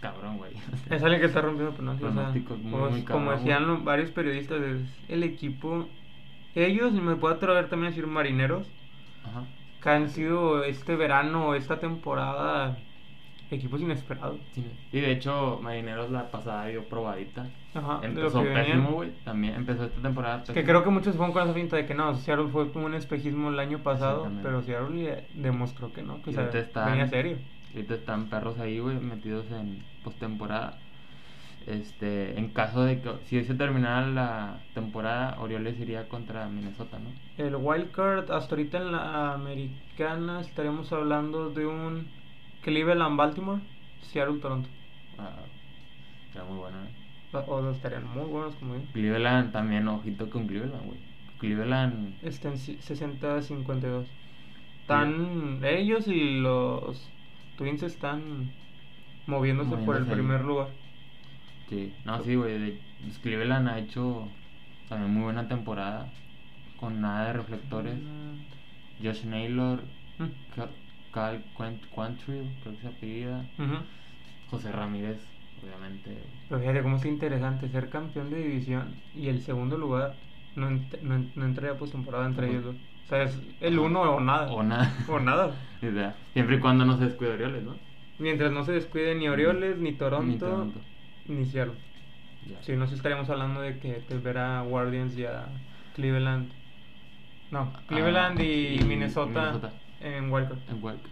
[0.00, 0.52] Cabrón, güey.
[0.90, 2.10] Es alguien que está rompiendo pronósticos.
[2.10, 3.78] o sea, Pronósticos muy, pues, muy como cabrón, decían güey.
[3.78, 5.88] lo- varios periodistas, es el equipo.
[6.54, 8.66] Ellos, me puedo atrever también a decir marineros,
[9.24, 9.44] Ajá.
[9.86, 12.76] Que han sido este verano, esta temporada,
[13.52, 14.40] equipos inesperados.
[14.52, 17.46] Sí, y de hecho, Marineros la pasada dio probadita.
[17.72, 19.12] Ajá, Empezó pésimo, güey.
[19.24, 22.14] También empezó esta temporada Que creo que muchos fueron con esa finta de que no,
[22.16, 26.32] Seattle fue como un espejismo el año pasado, pero Seattle demostró que no, que o
[26.32, 27.38] sea, ahorita están- venía serio.
[27.74, 30.78] Ahorita están perros ahí, güey, metidos en postemporada.
[31.66, 37.10] Este, en caso de que si se terminara la temporada, Orioles iría contra Minnesota, ¿no?
[37.36, 42.06] El wild card, hasta ahorita en la americana estaríamos hablando de un
[42.62, 43.60] Cleveland Baltimore,
[44.00, 44.68] Seattle Toronto.
[45.18, 45.34] Ah,
[46.32, 46.88] será muy bueno, ¿eh?
[47.48, 48.86] O dos estarían muy buenos como digo.
[48.92, 50.98] Cleveland también, ojito con Cleveland, güey.
[51.38, 54.06] Cleveland, Están 60-52.
[54.80, 57.10] Están ellos y los
[57.58, 58.50] Twins están
[59.26, 60.14] moviéndose por el ahí.
[60.14, 60.68] primer lugar.
[61.68, 61.92] Sí.
[62.04, 62.78] No, sí, güey.
[63.02, 64.28] pues, Cleveland ha hecho
[64.88, 66.08] también muy buena temporada.
[66.76, 67.98] Con nada de reflectores.
[69.02, 69.80] Josh Naylor,
[70.18, 70.24] Mm.
[70.54, 70.70] Ca-
[71.12, 73.44] Cal Quant- Quantrill, creo que se apellida.
[73.58, 73.76] Ujú.
[74.50, 75.18] José Ramírez,
[75.62, 76.16] obviamente.
[76.48, 80.14] Pero fíjate cómo es interesante ser campeón de división y el segundo lugar
[80.54, 82.52] no, ent- no, no entraría postemporada entre Ujú.
[82.52, 82.76] ellos dos.
[82.76, 84.50] O sea, es el uno o nada.
[84.52, 84.92] O nada.
[85.08, 85.54] O nada.
[86.32, 87.74] Siempre y cuando no se descuide Orioles, ¿no?
[88.18, 90.80] Mientras no se descuide ni Orioles, ni Toronto, Ni Toronto.
[91.28, 91.74] Ni Seattle.
[92.48, 92.62] Ya.
[92.62, 95.46] Si no, sí estaríamos hablando de que te verá Guardians y a
[95.94, 96.52] Cleveland.
[97.50, 99.72] No, Cleveland Ah, y, y Minnesota, Minnesota.
[100.00, 100.58] en Wildcard.
[100.68, 101.10] En Wildcard.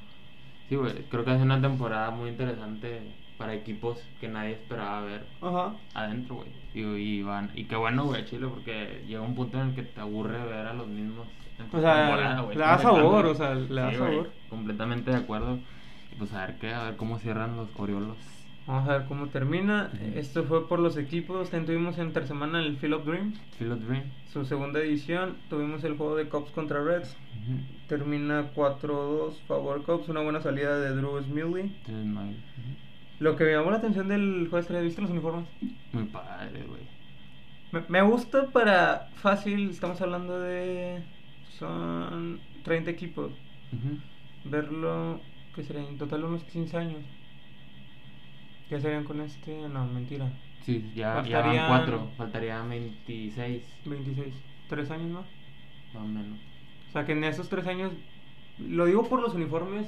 [0.69, 0.93] Sí, güey.
[1.09, 3.01] Creo que hace una temporada muy interesante
[3.39, 5.75] para equipos que nadie esperaba ver Ajá.
[5.95, 6.49] adentro, güey.
[6.75, 7.51] Y, y van.
[7.55, 10.67] Y qué bueno, güey, Chile, porque llega un punto en el que te aburre ver
[10.67, 11.27] a los mismos.
[11.73, 12.57] O sea, postemporada, güey.
[12.57, 14.31] le da sabor, o sea, le da Sí, sabor.
[14.49, 15.59] Completamente de acuerdo.
[16.13, 18.19] Y pues a ver qué, a ver cómo cierran los Oriolos.
[18.67, 19.91] Vamos a ver cómo termina.
[20.15, 21.51] Esto fue por los equipos.
[21.51, 24.05] También tuvimos entre semana el Field of Dreams, Philip Dream.
[24.33, 25.37] su segunda edición.
[25.51, 27.15] Tuvimos el juego de Cubs contra Reds.
[27.89, 30.09] Termina 4-2 favor Cubs.
[30.09, 31.73] Una buena salida de Drew Smiley.
[33.21, 35.47] Lo que me llamó la atención del juego de ¿viste los uniformes?
[35.93, 36.83] Muy padre, güey.
[37.71, 41.03] Me, me gusta para fácil, estamos hablando de.
[41.59, 43.33] Son 30 equipos.
[44.45, 45.21] Verlo,
[45.55, 47.03] que sería en total unos 15 años.
[48.69, 49.69] ¿Qué serían con este?
[49.69, 50.31] No, mentira.
[50.63, 52.09] Sí, ya, ya van Faltarían- cuatro.
[52.17, 54.35] Faltarían 26, 26.
[54.69, 55.25] ¿Tres años más?
[55.93, 56.39] más o menos.
[56.89, 57.93] O sea que en esos tres años.
[58.59, 59.87] Lo digo por los uniformes.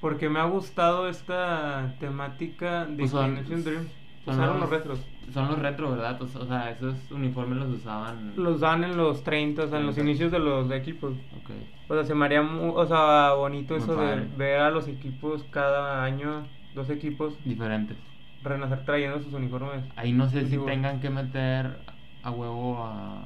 [0.00, 3.62] Porque me ha gustado esta temática de Pues son- Dream.
[3.62, 5.00] son Usaron los- los retros.
[5.32, 6.20] Son los retro, ¿verdad?
[6.20, 8.32] O sea- o sea, esos uniformes los usaban.
[8.36, 10.10] Los dan en los 30, o sea, en los 30.
[10.10, 11.12] inicios de los equipos.
[11.40, 11.50] Ok.
[11.88, 14.88] O sea, se me haría mu- o sea, bonito Muy eso de ver a los
[14.88, 17.96] equipos cada año dos equipos Diferentes.
[18.42, 19.84] renacer trayendo sus uniformes.
[19.96, 20.66] Ahí no sé si Antiguos.
[20.66, 21.78] tengan que meter
[22.22, 23.24] a huevo a,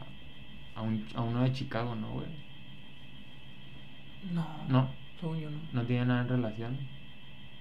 [0.74, 2.26] a, un, a uno de Chicago, ¿no, güey?
[4.32, 4.46] No.
[4.68, 4.88] No.
[5.20, 5.59] Según yo no.
[5.72, 6.78] No tiene nada en relación.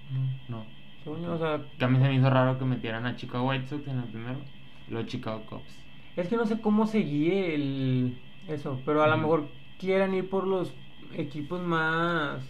[0.08, 0.40] No.
[0.48, 0.66] No.
[1.02, 3.48] Según yo, o sea, Que a mí se me hizo raro que metieran a Chicago
[3.48, 4.40] White Sox en el primero
[4.88, 5.84] y los Chicago Cubs.
[6.16, 8.18] es que no sé cómo se guíe el
[8.48, 10.74] eso, pero a lo mejor quieran ir por los
[11.12, 12.42] equipos más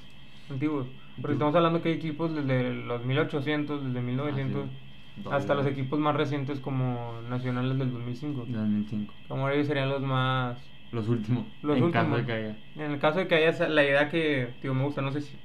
[0.49, 0.88] antiguos.
[1.21, 4.69] Porque estamos hablando que hay equipos desde los 1800, desde 1900, Ah,
[5.23, 5.29] sí.
[5.33, 8.45] hasta los equipos más recientes como nacionales del 2005.
[8.49, 9.15] 2005.
[9.29, 10.59] Como ellos serían los más
[10.93, 11.45] Los últimos.
[11.63, 12.05] Los en últimos.
[12.07, 12.57] caso de que haya.
[12.77, 15.37] En el caso de que haya la idea que, digo, me gusta, no sé si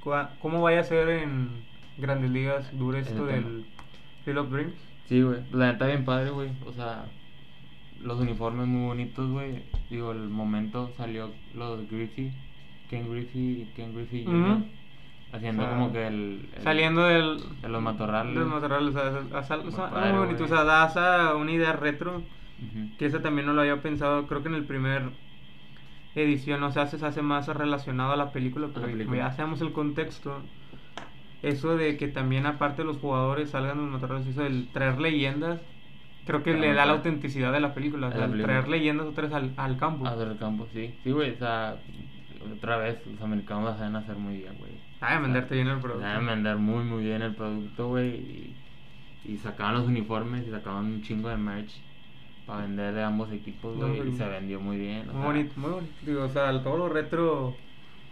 [0.41, 1.49] cómo vaya a ser en
[1.97, 3.65] grandes ligas, dure esto del
[4.25, 4.73] Field of Dreams.
[5.07, 5.39] Sí, güey.
[5.53, 6.49] La neta bien padre, güey.
[6.65, 7.05] O sea,
[8.03, 9.63] los uniformes muy bonitos, güey.
[9.89, 12.31] Digo, el momento salió los Griffey,
[12.89, 14.25] Ken Griffey, Ken Griffey.
[15.31, 16.49] Haciendo O sea, como que el...
[16.55, 18.33] el- Saliendo del, de los matorrales.
[18.33, 21.73] de los matorrales, o sea, Muy padre, muy bonito, o sea, da esa- una idea
[21.73, 22.23] retro,
[22.97, 25.11] que esa también no lo había pensado, creo que en el primer
[26.15, 30.41] edición, o sea, se hace más relacionado a la película, pero ya sabemos el contexto,
[31.41, 35.61] eso de que también aparte los jugadores salgan de los matorrales, eso del traer leyendas,
[36.25, 39.23] creo que le da la autenticidad de la película, o sea, el traer leyendas otra
[39.25, 40.05] vez al, al campo.
[40.05, 40.93] A ver el campo, sí.
[41.03, 41.77] Sí, güey, o sea,
[42.57, 44.71] otra vez, los americanos la saben hacer muy bien, güey.
[45.01, 46.01] Saben O sea, venderte bien el producto.
[46.01, 48.09] Saben vender muy, muy bien el producto, güey.
[49.23, 51.85] Y, y sacaban los uniformes y sacaban un chingo de merch
[52.45, 54.07] para vender de ambos equipos, No, güey.
[54.09, 54.13] y güey.
[54.13, 55.11] se vendió muy bien.
[55.11, 55.97] Muy sea, bonito, muy bonito.
[56.01, 57.65] Digo, o sea, todo lo retro,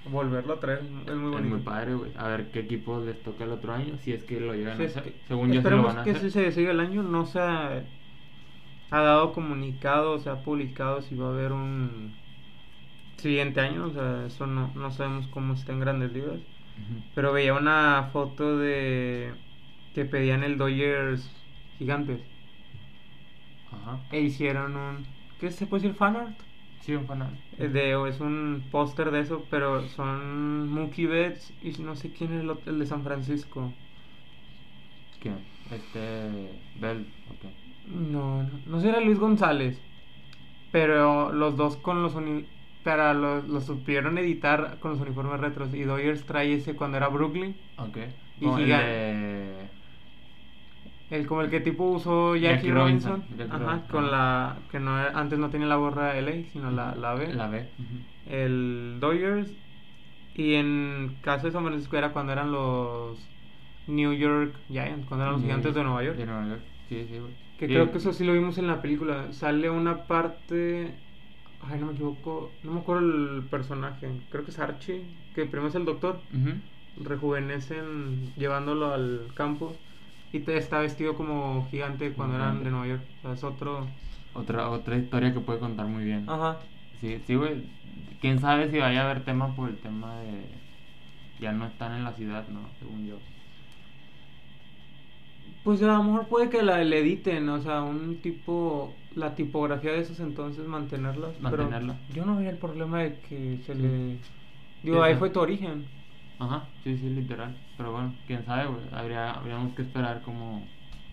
[0.04, 1.49] volverlo a traer es muy Es bonito.
[1.49, 2.12] muy padre, güey.
[2.15, 4.84] A ver qué equipos les toca el otro año, si es que lo llegan Sí,
[4.84, 5.04] a es hacer.
[5.04, 6.21] que- Según yo, sí lo van a que hacer.
[6.21, 7.91] si se siga el año, no se ha,
[8.91, 12.23] ha dado comunicado, se ha publicado si va a haber un
[13.17, 16.41] siguiente año, o sea, eso no, no sabemos cómo está en Grandes Ligas.
[17.13, 19.35] Pero veía una foto de
[19.93, 22.21] que pedían el Dodgers gigantes
[23.71, 24.03] Ajá.
[24.09, 25.95] e hicieron un, ¿qué se puede decir?
[25.97, 26.41] Fanart.
[26.79, 27.43] Sí, un fanal.
[27.57, 32.11] Eh, De, o es un póster de eso, pero son Mookie Betts y no sé
[32.13, 33.77] quién es el, otro- el de San Francisco.
[35.19, 35.45] ¿Quién?
[35.69, 36.61] Este.
[36.73, 37.45] Bell, ok.
[37.83, 39.83] No, no, no será Luis González.
[40.71, 42.49] Pero los dos con los uni
[42.89, 45.73] para los, los supieron editar con los uniformes retros.
[45.73, 47.56] Y Dodgers trae ese cuando era Brooklyn.
[47.78, 47.97] Ok.
[48.39, 49.69] Y Como el giga- de-
[51.10, 53.12] El como el que tipo usó Jackie, Jackie Robinson.
[53.12, 56.71] Robinson, Jackie Ajá, Robinson, con la que no antes no tenía la gorra LA, sino
[56.71, 57.34] la, la B.
[57.34, 57.67] La B.
[58.25, 59.56] El Dodgers.
[60.36, 63.28] Y en caso de San Francisco era cuando eran los
[63.88, 66.17] New York Giants, cuando eran los gigantes de Nueva York.
[66.17, 66.62] De Nueva York.
[66.88, 67.34] Sí, sí, güey.
[67.58, 67.73] Que Sí.
[67.73, 69.34] creo que eso sí lo vimos en la película.
[69.34, 70.93] Sale una parte.
[71.62, 72.52] Ay, no me equivoco.
[72.63, 74.10] No me acuerdo el personaje.
[74.30, 75.04] Creo que es Archie.
[75.36, 76.19] Que primero es el doctor.
[76.34, 77.04] Ujú.
[77.04, 79.76] Rejuvenecen llevándolo al campo.
[80.32, 83.02] Y te está vestido como gigante cuando eran de Nueva York.
[83.19, 83.88] O sea, es otro.
[84.34, 86.30] Otra, otra historia que puede contar muy bien.
[86.30, 86.58] Ajá.
[87.02, 87.63] Sí, sí, güey.
[88.22, 90.45] Quién sabe si vaya a haber tema por el tema de.
[91.39, 92.69] Ya no están en la ciudad, ¿no?
[92.80, 93.17] Según yo.
[95.63, 97.50] Pues a lo mejor puede que la le editen.
[97.50, 98.93] O sea, un tipo.
[99.15, 101.30] La tipografía de esos entonces mantenerla.
[101.41, 101.95] Mantenerla.
[102.08, 103.82] Pero yo no veía el problema de que se Sí.
[103.82, 104.17] le.
[104.84, 105.19] Digo, Sí, ahí sí.
[105.19, 105.86] fue tu origen.
[106.38, 107.56] Ajá, sí, sí, literal.
[107.78, 108.82] Pero bueno, quién sabe, güey.
[108.93, 110.63] Habría, habríamos que esperar cómo,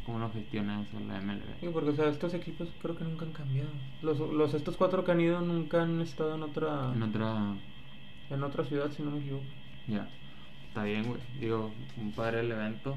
[0.04, 1.42] cómo lo gestiona eso la MLB.
[1.60, 3.70] Sí, porque o sea, estos equipos creo que nunca han cambiado.
[4.02, 7.54] Los, los estos cuatro que han ido nunca han estado en otra En otra.
[8.30, 9.44] en otra ciudad, si no me equivoco.
[9.88, 10.06] Ya.
[10.68, 11.20] Está bien, güey.
[11.40, 12.94] Digo, un padre el evento.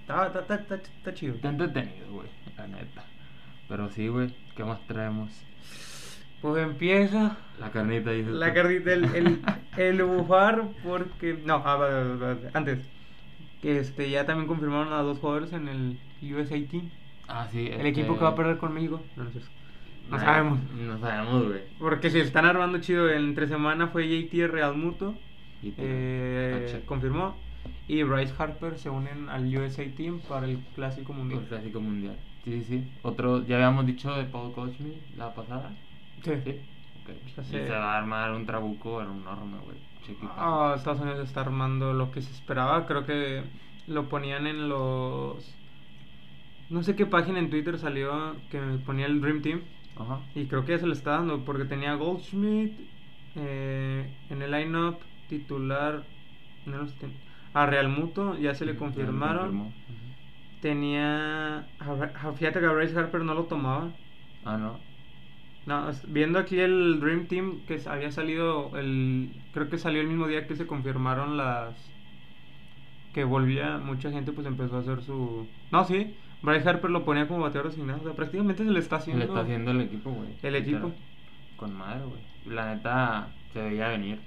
[0.00, 1.36] Está, está, está, está chido.
[1.36, 2.28] Está entretenido, güey.
[2.58, 3.04] La neta.
[3.68, 4.34] Pero sí, güey.
[4.56, 5.30] ¿Qué más traemos?
[6.40, 8.54] Pues empieza La carnita, dices la tú.
[8.54, 9.40] carnita, el, el,
[9.76, 11.38] el bufar, porque.
[11.44, 12.80] No, ah, antes.
[13.62, 16.90] Que este, ya también confirmaron a dos jugadores en el USA Team.
[17.28, 17.68] Ah, sí.
[17.72, 19.00] El equipo que va a perder con México.
[19.16, 19.48] No, no, cierto.
[20.10, 20.58] no Nah, sabemos.
[20.72, 21.62] No sabemos, güey.
[21.78, 25.14] Porque si están armando chido, entre semana fue JT Real Muto.
[25.62, 27.36] Eh, confirmó.
[27.88, 31.40] Y Bryce Harper se unen al USA Team para el Clásico Mundial.
[31.40, 32.16] El clásico mundial.
[32.44, 32.84] Sí, sí, sí.
[33.02, 35.70] Otro, ya habíamos dicho de Paul Goldschmidt la pasada.
[36.22, 36.32] Sí.
[36.44, 36.50] Sí.
[37.02, 37.10] Ok.
[37.36, 39.76] Ya Y se va a armar un trabuco enorme, güey.
[40.36, 42.86] Ah, Estados Unidos está armando lo que se esperaba.
[42.86, 43.44] Creo que
[43.86, 45.54] lo ponían en los.
[46.68, 49.62] No sé qué página en Twitter salió que ponía el Dream Team.
[49.96, 50.20] Ajá.
[50.34, 52.72] Y creo que ya se le está dando porque tenía Goldschmidt
[53.36, 56.04] eh, en el lineup titular.
[56.66, 57.08] No lo sé,
[57.52, 59.72] a Real Muto, ya se le confirmaron.
[60.64, 61.66] Tenía.
[62.38, 63.90] Fíjate que a Bryce Harper no lo tomaba.
[64.46, 64.80] Ah, no.
[65.66, 70.26] No, viendo aquí el Dream Team que había salido el creo que salió el mismo
[70.26, 71.74] día que se confirmaron las
[73.12, 75.46] que volvía, mucha gente pues empezó a hacer su...
[75.70, 78.00] No, sí, Bryce Harper lo ponía como bateador designado.
[78.00, 79.18] O sea, prácticamente se le está Se haciendo...
[79.18, 80.30] le está haciendo el equipo, güey.
[80.42, 80.92] El equipo.
[81.58, 82.54] Con madre, güey.
[82.56, 84.18] La neta se veía venir.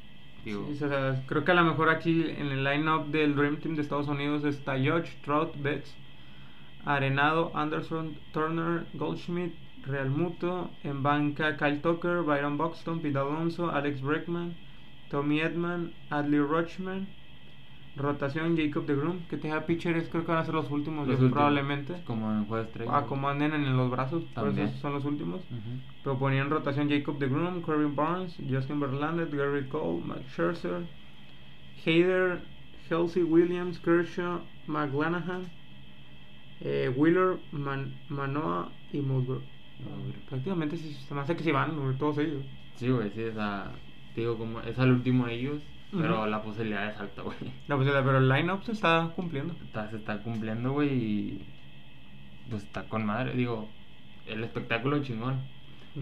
[0.45, 3.57] Digo, Sí, o sea, creo que a lo mejor aquí en el line-up del Dream
[3.57, 5.95] Team de Estados Unidos está Judge, Trout, Betts,
[6.85, 9.53] Arenado, Anderson, Turner, Goldschmidt,
[9.85, 14.55] Real Muto, en banca Kyle Tucker, Byron Buxton, Pete Alonso, Alex Breckman,
[15.09, 17.07] Tommy Edman, Adley Rochman,
[17.97, 21.17] rotación Jacob de Groom, que tenga pitchers creo que van a ser los últimos, los
[21.17, 22.01] yo, últimos, probablemente.
[22.05, 22.45] Como en.
[22.89, 25.41] Ah, como anden en los brazos, por eso son los últimos.
[26.03, 30.85] Pero ponían rotación Jacob de Groom, Corbin Barnes, Justin Verlander, Gary Cole, Max Scherzer,
[31.85, 32.41] Hader,
[32.89, 35.49] Halsey Williams, Kershaw, McLanahan,
[36.61, 39.41] eh, Wheeler, Man- Manoa y Mulgrew.
[40.29, 42.43] Prácticamente se me hace que se van, güey, todos ellos.
[42.75, 43.71] Sí, güey, sí, o sea,
[44.15, 47.37] digo, como es al último de ellos, pero la posibilidad es alta, güey.
[47.67, 49.53] La posibilidad, pero el line-up se está cumpliendo.
[49.63, 51.41] Está- se está cumpliendo, güey, y
[52.49, 53.33] pues está con madre.
[53.35, 53.69] Digo,
[54.25, 55.39] el espectáculo chingón.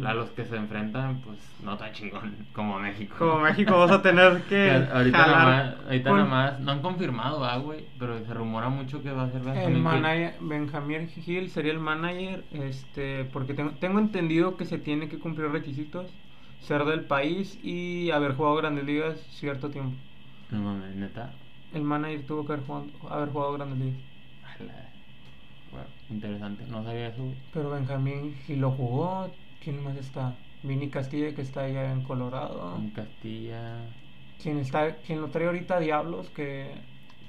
[0.04, 3.16] A los que se enfrentan, pues no tan chingón como México.
[3.18, 6.72] Como México vas a tener que ahorita jalar nada más, ahorita con- nada más, no
[6.72, 9.84] han confirmado, ah, güey, pero se rumora mucho que va a ser El Benjamín Gil.
[9.84, 15.20] manager, Benjamín Hill sería el manager, este, porque tengo, tengo entendido que se tiene que
[15.20, 16.14] cumplir requisitos,
[16.60, 19.98] ser del país y haber jugado grandes ligas cierto tiempo.
[20.52, 21.34] No mames, neta.
[21.74, 24.00] El manager tuvo que haber jugado, haber jugado grandes ligas.
[25.72, 27.34] Bueno, interesante, no sabía eso.
[27.52, 29.36] Pero Benjamín Hill lo jugó,
[29.66, 30.36] ¿quién más está?
[30.64, 32.74] Vini Castilla que está allá en Colorado.
[32.74, 33.80] Con Castilla,
[34.42, 36.72] Quien está, quien lo trae ahorita Diablos, que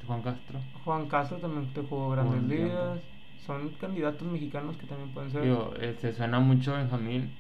[0.07, 0.61] Juan Castro.
[0.85, 3.01] Juan Castro también te jugó grandes ligas.
[3.47, 5.43] Son candidatos mexicanos que también pueden ser.
[5.43, 7.33] Digo, eh, se suena mucho Benjamín.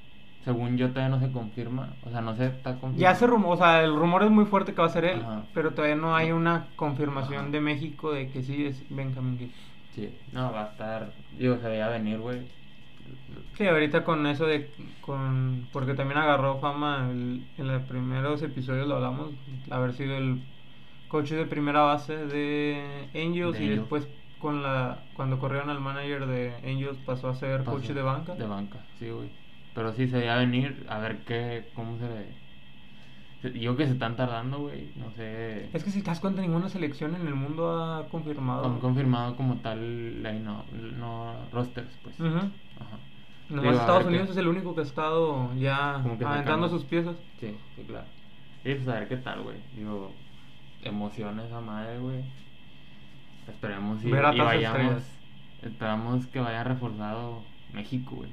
[0.45, 1.95] Según yo todavía no se confirma.
[2.05, 3.01] O sea, no se está confirmado.
[3.01, 5.21] Ya se rumor, o sea, el rumor es muy fuerte que va a ser él,
[5.21, 5.43] Ajá.
[5.53, 7.51] pero todavía no hay una confirmación Ajá.
[7.51, 9.53] de México de que sí es Benjamin Hill.
[9.95, 11.13] Sí, no, va a estar.
[11.37, 12.43] Digo, se veía venir, güey.
[13.57, 18.87] Sí, ahorita con eso de, con, porque también agarró fama el- en los primeros episodios
[18.87, 19.33] lo hablamos,
[19.71, 20.41] haber sido el
[21.09, 26.27] coach de primera base de Angels De y después con la, cuando corrieron al manager
[26.27, 28.35] de Angels pasó a ser Pasó coach de banca.
[28.35, 29.31] De banca, sí, güey.
[29.75, 32.07] Pero sí se veía venir a ver qué, cómo se.
[33.43, 34.93] Se- Yo que se están tardando, güey.
[34.97, 35.69] No sé.
[35.73, 38.65] Es que si te das cuenta, ninguna selección en el mundo ha confirmado.
[38.65, 42.19] Han confirmado como tal no, no rosters, pues.
[42.19, 42.51] Ujú.
[42.81, 42.99] Ajá.
[43.49, 46.85] Nomás Digo, a Estados qué- Unidos es el único que ha estado ya aventando sus
[46.85, 47.17] piezas.
[47.41, 48.07] Sí, sí, claro.
[48.65, 49.57] Y pues a ver qué tal, güey.
[49.77, 50.11] Digo,
[50.83, 52.23] emociona esa madre, güey.
[53.49, 54.79] Esperemos y, a y vayamos.
[54.81, 55.19] estrellas.
[55.63, 58.31] Esperamos que vaya reforzado México, güey.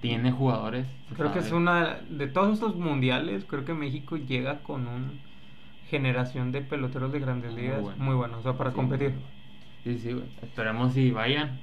[0.00, 0.86] Tiene jugadores.
[1.16, 5.12] Creo que es una de todos estos mundiales, creo que México llega con una
[5.88, 8.02] generación de peloteros de grandes Muy ligas bueno.
[8.04, 9.14] muy buenos, o sea, para Sí, competir.
[9.84, 10.24] Sí, sí, güey.
[10.42, 11.58] Esperemos y vayan.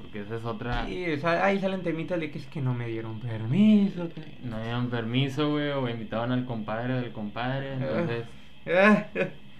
[0.00, 0.86] Porque esa es otra.
[0.86, 4.08] O sea, ahí salen temitas de que es que no me dieron permiso.
[4.08, 5.70] que- No dieron permiso, güey.
[5.70, 7.72] O invitaban al compadre del compadre.
[7.74, 8.24] Entonces,
[8.66, 9.04] Eh,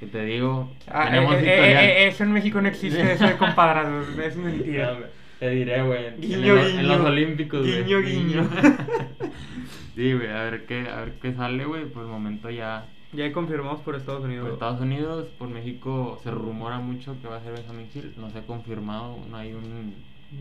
[0.00, 0.70] ¿qué te digo?
[0.88, 1.72] ah, Tenemos eh, eh,
[2.04, 4.92] eh, eso en México no existe, eso de compadrazgos, es mentira.
[4.92, 5.04] Güey,
[5.40, 6.06] Te diré, güey.
[6.06, 7.08] en- Guiño, en, los- en los guiño.
[7.08, 7.84] Olímpicos, güey.
[7.84, 8.48] Guiño, guiño.
[9.96, 11.86] sí, güey, a ver qué, a ver qué sale, güey.
[11.86, 12.86] Por el momento ya.
[13.16, 14.44] Ya confirmamos por Estados Unidos.
[14.44, 18.14] Por Estados Unidos, por México, se rumora mucho que va a ser Benjamin Hill.
[18.16, 19.94] No se ha confirmado, no hay un.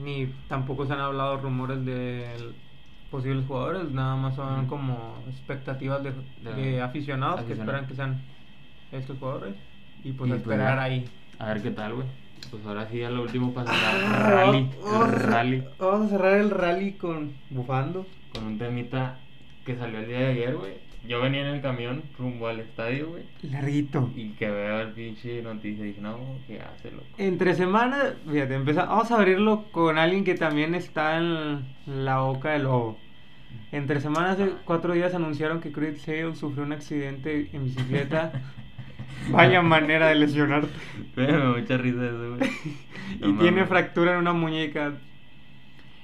[0.03, 2.25] Ni tampoco se han hablado rumores de
[3.11, 6.11] posibles jugadores, nada más son como expectativas de,
[6.43, 8.21] De- de aficionados que esperan que sean
[8.91, 9.55] estos jugadores
[10.03, 11.05] y pues Y, a pues, esperar ahí.
[11.39, 12.07] A ver qué tal, güey.
[12.51, 14.69] Pues ahora sí, ya lo último para cerrar el rally.
[14.83, 15.63] Vamos El a- rally.
[15.79, 18.05] Vamos a cerrar el rally con bufando.
[18.33, 19.17] Con un temita
[19.65, 20.73] que salió el día de ayer, güey.
[21.07, 23.23] Yo venía en el camión rumbo al estadio, güey.
[23.43, 24.09] Larguito.
[24.15, 27.05] Y que veo el pinche noticia y dije, no, ¿qué hace, loco?
[27.17, 32.51] Entre semanas, fíjate, empeza- vamos a abrirlo con alguien que también está en la boca
[32.51, 32.97] del lobo.
[33.71, 38.31] Entre semanas, hace cuatro días anunciaron que Chris Sale sufrió un accidente en bicicleta.
[39.31, 40.69] Vaya manera de lesionarte.
[41.15, 42.49] Me da mucha risa eso, güey.
[43.21, 44.93] y No tiene fractura en una muñeca.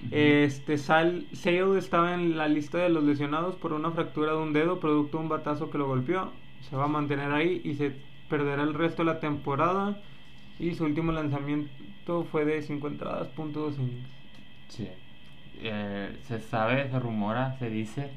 [0.10, 4.54] Este Sal, Sale estaba en la lista de los lesionados por una fractura de un
[4.54, 6.32] dedo producto de un batazo que lo golpeó.
[6.70, 7.91] Se va a mantener ahí y se
[8.30, 10.02] perderá el resto de la temporada.
[10.60, 14.08] Y su último lanzamiento fue de 5 entradas, punto dos innings.
[14.68, 14.88] Sí.
[15.62, 18.10] Eh, se sabe, se rumora, se dice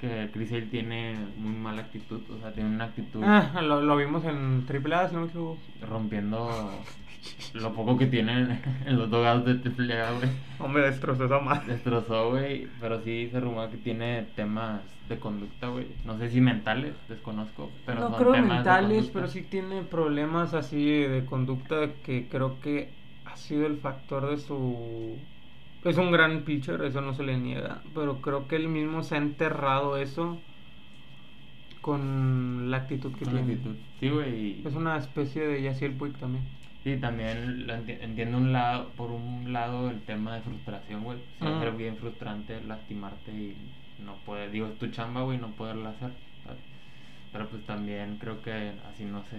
[0.00, 3.96] que Chris Hale tiene muy mala actitud, o sea, tiene una actitud Ah, lo, lo
[3.96, 5.58] vimos en AAA, si no me equivoco.
[5.82, 6.86] rompiendo
[7.54, 10.28] lo poco que tiene en los dogados de AAA, güey.
[10.58, 11.74] Hombre, destrozó esa madre.
[11.74, 15.88] Destrozó, güey, pero sí se rumora que tiene temas de conducta, güey.
[16.04, 20.54] No sé si mentales, desconozco, pero no son creo temas mentales, pero sí tiene problemas
[20.54, 22.90] así de conducta que creo que
[23.26, 25.16] ha sido el factor de su...
[25.84, 29.14] Es un gran pitcher, eso no se le niega, pero creo que él mismo se
[29.14, 30.38] ha enterrado eso
[31.80, 33.52] con la actitud que Con tiene.
[33.54, 33.76] actitud.
[33.98, 34.62] Sí, güey.
[34.66, 36.44] Es una especie de Yaciel Puig también.
[36.82, 41.18] Sí, también lo enti- entiendo un lado, por un lado el tema de frustración, güey.
[41.38, 43.54] Ser bien frustrante lastimarte y
[44.04, 46.10] no poder, digo, es tu chamba, güey, no poderla hacer.
[46.44, 46.58] ¿sabes?
[47.32, 49.36] Pero pues también creo que así no se,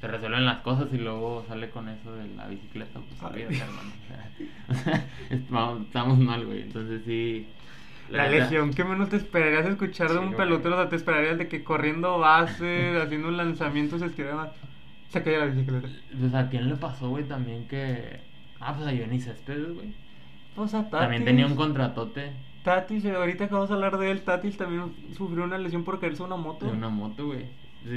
[0.00, 3.20] se resuelven las cosas y luego sale con eso de la bicicleta, pues
[3.60, 3.92] hermano.
[4.70, 4.74] O
[5.34, 6.62] estamos, estamos mal, güey.
[6.62, 7.46] Entonces sí.
[8.10, 10.74] La neta- legión, ¿qué menos te esperarías escuchar de Sí, un pelotero?
[10.76, 14.52] O sea, te esperarías de que corriendo bases, haciendo un lanzamiento, se estiraba,
[15.10, 15.88] se caía la bicicleta.
[16.18, 18.20] Pues a quién le pasó, güey, también que.
[18.60, 19.92] Ah, pues a Johnny Céspedes, güey.
[20.54, 21.24] Pues a También Tatis.
[21.24, 22.32] tenía un contratote
[22.64, 26.22] Tatis, ahorita que vamos a hablar de él, Tatis también sufrió una lesión por caerse
[26.22, 26.66] una moto.
[26.66, 27.46] de una moto, güey.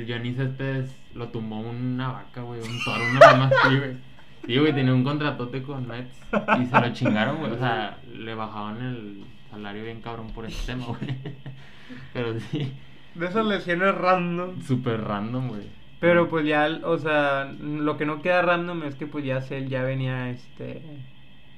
[0.07, 3.97] Johnny Céspedes lo tumbó una vaca, güey, un toro, una mamá así, güey.
[4.45, 6.17] Sí, güey, tenía un contratote con Mets
[6.61, 7.51] y se lo chingaron, güey.
[7.51, 11.17] O sea, le bajaban el salario bien cabrón por ese tema, güey.
[12.13, 12.71] Pero sí,
[13.15, 14.61] De esas lesiones random.
[14.61, 15.67] súper random, güey.
[16.03, 19.69] Pero pues ya, o sea, lo que no queda random es que pues ya Cell
[19.69, 20.81] ya venía, este,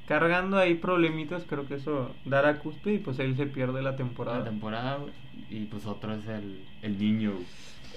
[0.08, 4.38] cargando ahí problemitas, creo que eso dará cúspide y pues él se pierde la temporada.
[4.38, 5.00] La temporada.
[5.50, 7.34] Y pues otro es el, el niño.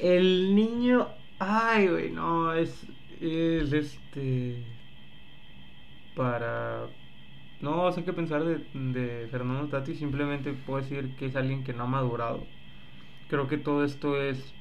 [0.00, 2.86] El niño, ay, güey, no, es,
[3.20, 4.64] es este,
[6.14, 6.86] para,
[7.60, 11.74] no sé qué pensar de, de Fernando Tati, simplemente puedo decir que es alguien que
[11.74, 12.46] no ha madurado.
[13.28, 14.57] Creo que todo esto es,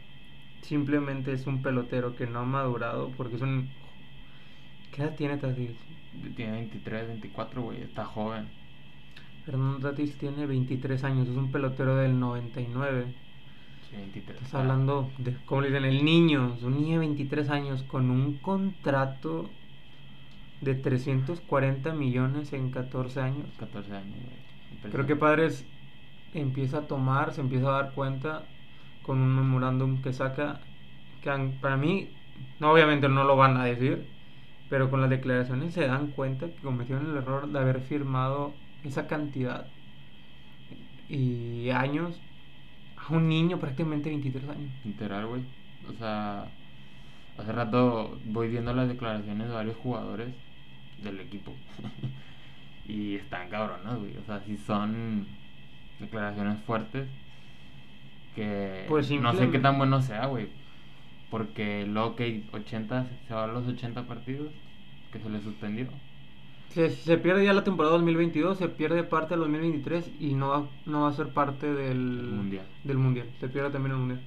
[0.61, 3.69] simplemente es un pelotero que no ha madurado, porque es un,
[4.91, 5.71] ¿qué edad tiene Tatis?
[6.35, 7.81] Tiene 23, 24, güey.
[7.81, 8.47] Está joven.
[9.45, 13.05] Fernando Tatis tiene 23 años, es un pelotero del 99.
[13.89, 14.37] Sí, 23.
[14.37, 18.11] Estás hablando de, como le dicen, el niño, es un niño de 23 años con
[18.11, 19.49] un contrato
[20.61, 23.47] de 340 millones en 14 años.
[23.59, 24.91] 14 años, güey.
[24.91, 25.65] Creo que Padres
[26.33, 28.43] empieza a tomar, se empieza a dar cuenta
[29.07, 30.59] con un memorándum que saca,
[31.23, 32.09] que para mí,
[32.59, 34.05] no, obviamente no lo van a decir,
[34.69, 38.53] pero con las declaraciones se dan cuenta que cometieron el error de haber firmado
[38.83, 39.65] esa cantidad
[41.09, 42.19] y años
[42.97, 44.71] a un niño prácticamente 23 años.
[44.83, 45.41] Literal, güey.
[45.89, 46.47] O sea,
[47.37, 50.35] hace rato voy viendo las declaraciones de varios jugadores
[51.01, 51.53] del equipo.
[52.87, 54.17] y están cabronas, güey.
[54.17, 55.25] O sea, si son
[55.99, 57.07] declaraciones fuertes.
[58.37, 60.47] Que Pues no sé qué tan bueno sea, güey.
[61.31, 64.49] Porque luego que 80, se van los 80 partidos
[65.11, 65.87] que se le suspendió.
[66.69, 70.67] Se, se pierde ya la temporada 2022, se pierde parte del 2023 y no va,
[70.85, 72.65] no va a ser parte del Mundial.
[72.83, 73.27] del mundial.
[73.39, 74.21] Se pierde también el mundial.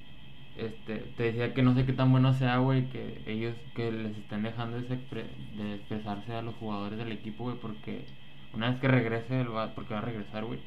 [0.57, 4.17] Este, te decía que no sé qué tan bueno sea, güey, que ellos que les
[4.17, 8.05] estén dejando ese expre- de expresarse a los jugadores del equipo, güey, porque
[8.53, 10.59] una vez que regrese, él va, porque va a regresar, güey.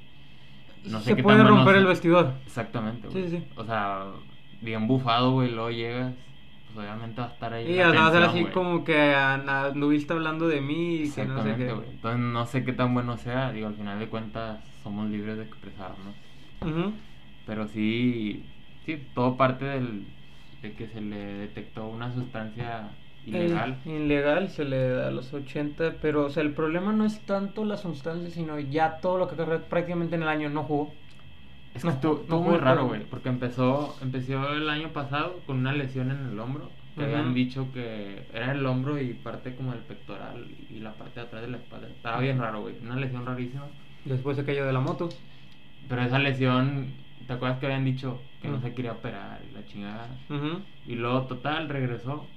[0.84, 2.34] No sé se qué puede tan romper el vestidor.
[2.46, 3.30] Exactamente, Sí, güey.
[3.30, 3.44] sí.
[3.56, 4.12] O sea,
[4.60, 6.14] bien bufado, güey, luego llegas,
[6.66, 7.66] pues obviamente va a estar ahí.
[7.72, 11.24] Y la va a ser así como que an- anduviste hablando de mí y que
[11.24, 11.72] no sé Exactamente, qué.
[11.72, 11.88] güey.
[11.90, 15.44] Entonces no sé qué tan bueno sea, digo, al final de cuentas somos libres de
[15.44, 16.16] expresarnos.
[16.60, 16.92] Ujú.
[17.44, 18.50] Pero sí,
[18.84, 20.14] sí, todo parte del,
[20.60, 23.80] de que se le detectó una sustancia ilegal.
[23.84, 27.64] Ilegal se le da a los 80, pero o sea, el problema no es tanto
[27.64, 30.96] la sustancia, sino ya todo lo que ocurrió prácticamente en el año no jugó.
[31.74, 35.58] Es que no, estuvo, no muy raro, güey, porque empezó, empezó el año pasado con
[35.58, 37.04] una lesión en el hombro, que Ujú.
[37.04, 41.26] habían dicho que era el hombro y parte como del pectoral y la parte de
[41.26, 41.88] atrás de la espalda.
[41.88, 43.70] Estaba bien raro, güey, una lesión rarísima.
[44.04, 45.08] Después se cayó de la moto.
[45.88, 46.94] Pero esa lesión,
[47.26, 48.66] ¿te acuerdas que habían dicho que no Ujú.
[48.68, 50.18] se quería operar y la chingada?
[50.30, 50.62] Ujú.
[50.86, 52.33] Y luego, total, regresó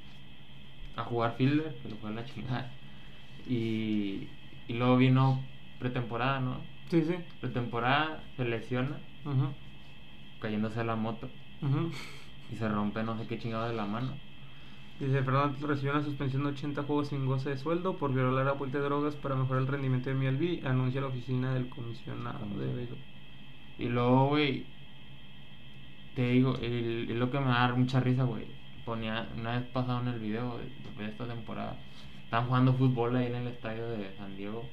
[0.98, 2.80] a jugar fielder, que lo fue a la chingada.
[3.46, 4.30] Y,
[4.68, 6.72] y luego vino pretemporada, ¿no?
[6.90, 7.16] Sí, sí.
[7.40, 9.08] Pretemporada, se lesiona,
[10.40, 11.30] cayéndose de la moto.
[12.50, 14.24] Y se rompe no sé qué chingado de la mano.
[15.00, 18.54] Dice, Fernando recibió una suspensión de 80 juegos sin goce de sueldo por violar la
[18.54, 22.74] vuelta de drogas para mejorar el rendimiento de MLB, anuncia la oficina del comisionado de
[22.74, 23.06] béisbol.
[23.78, 24.74] Y luego, güey,
[26.14, 28.46] te digo, es lo que me da mucha risa, güey.
[28.88, 31.76] Ponía, una vez pasado en el video de, de esta temporada,
[32.24, 34.64] estaban jugando fútbol ahí en el estadio de San Diego.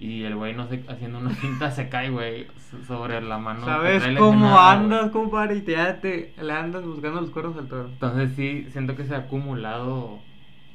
[0.00, 3.66] Y el güey, no sé, haciendo una cinta se cae, güey, so- sobre la mano.
[3.66, 5.56] ¿Sabes cómo andas, compadre?
[5.58, 7.88] Y te, te le andas buscando los cuernos al toro.
[7.88, 10.18] Entonces sí, siento que se ha acumulado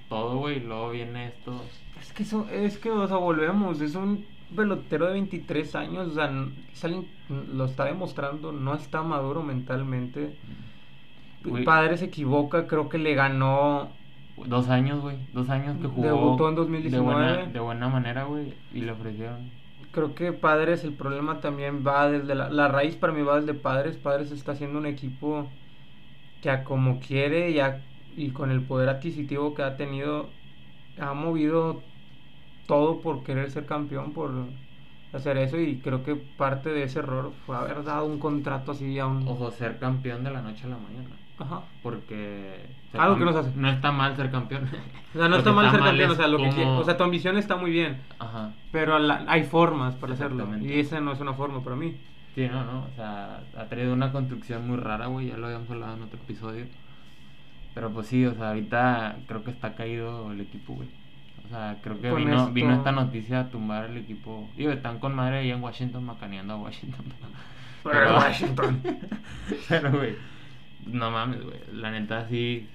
[0.07, 1.59] todo, güey, y luego viene esto.
[1.99, 4.23] Es que eso, es que, o sea, volvemos, es un
[4.55, 6.31] pelotero de 23 años, o sea,
[7.51, 10.37] lo está demostrando, no está maduro mentalmente.
[11.49, 11.63] Güey.
[11.65, 14.01] Padre se equivoca, creo que le ganó
[14.37, 16.03] Dos años, güey, dos años que jugó.
[16.07, 17.15] Debutó en De 2019.
[17.15, 19.51] buena, de buena manera, güey, y le ofrecieron.
[19.91, 23.53] Creo que Padres, el problema también va desde la, la raíz para mí va desde
[23.53, 23.97] Padres.
[23.97, 25.57] Padres está haciendo un equipo
[26.41, 30.39] que a como quiere y, a- y con el poder adquisitivo que ha tenido,
[30.97, 31.91] ha movido
[32.67, 34.53] todo por querer ser campeón, por
[35.11, 38.99] hacer eso y creo que parte de ese error fue haber dado un contrato así
[38.99, 39.27] a un...
[39.27, 41.24] Ojo, ser campeón de la noche a la mañana.
[41.39, 41.61] Ajá.
[41.83, 42.65] Porque.
[42.91, 43.51] ser Algo que hace.
[43.55, 44.69] No está mal ser campeón.
[45.15, 46.57] O sea, no Lo está que mal ser campeón, es o sea, lo que cómo-
[46.57, 48.51] quie- o sea, tu ambición está muy bien, Ajá.
[48.73, 50.75] pero la- hay formas para hacerlo Exactamente.
[50.75, 51.95] y esa no es una forma para mí.
[52.35, 52.79] Sí, no, no.
[52.83, 55.27] O sea, ha traído una construcción muy rara, güey.
[55.27, 56.65] Ya lo habíamos hablado en otro episodio.
[57.73, 60.89] Pero pues sí, o sea, ahorita creo que está caído el equipo, güey.
[61.45, 64.49] O sea, creo que Con vino, esto- vino esta noticia a tumbar el equipo.
[64.57, 67.05] Digo, están con madre ahí en Washington macaneando a Washington.
[67.83, 68.81] Pero Washington.
[69.69, 70.15] Pero, güey,
[70.85, 71.57] no mames, güey.
[71.73, 72.67] La neta sí.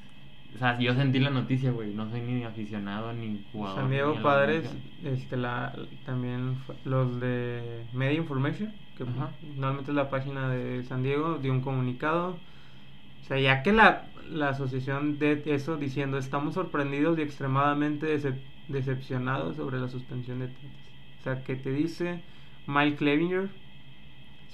[0.54, 1.94] O sea, yo sentí la noticia, güey.
[1.94, 3.82] No soy ni aficionado ni jugador.
[3.82, 5.72] San Diego ni a la Padres, este, la,
[6.04, 9.30] también los de Media Information, que Ajá.
[9.56, 12.30] normalmente es la página de San Diego, dio un comunicado.
[13.22, 18.40] O sea, ya que la, la asociación de eso diciendo, estamos sorprendidos y extremadamente decep-
[18.66, 20.70] decepcionados sobre la suspensión de Tatis.
[21.20, 22.22] O sea, que te dice
[22.66, 23.50] Mike Clevinger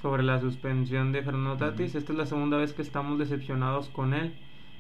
[0.01, 1.95] sobre la suspensión de Fernando Tatis.
[1.95, 4.35] Esta es la segunda vez que estamos decepcionados con él.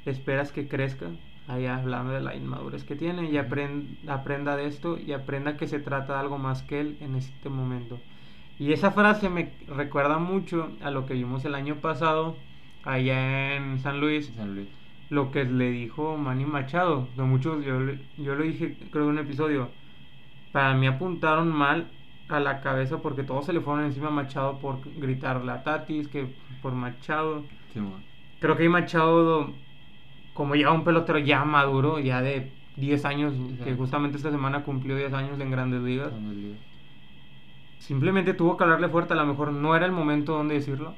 [0.04, 1.06] Esperas que crezca.
[1.48, 5.78] Ahí hablando de la inmadurez que tiene y aprenda de esto y aprenda que se
[5.78, 8.00] trata de algo más que él en este momento.
[8.58, 12.36] Y esa frase me recuerda mucho a lo que vimos el año pasado
[12.84, 14.68] allá en San Luis, San Luis.
[15.08, 17.80] lo que le dijo Manny Machado, que muchos, yo,
[18.16, 19.70] yo lo dije creo en un episodio,
[20.52, 21.88] para mí apuntaron mal
[22.28, 26.08] a la cabeza porque todos se le fueron encima a Machado por gritarle a Tatis,
[26.08, 27.44] que por Machado.
[28.40, 29.50] Creo que ahí Machado,
[30.34, 34.96] como ya un pelotero ya maduro, ya de 10 años, que justamente esta semana cumplió
[34.96, 36.12] 10 años en Grandes Ligas,
[37.78, 40.94] simplemente tuvo que hablarle fuerte, a lo mejor no era el momento donde decirlo.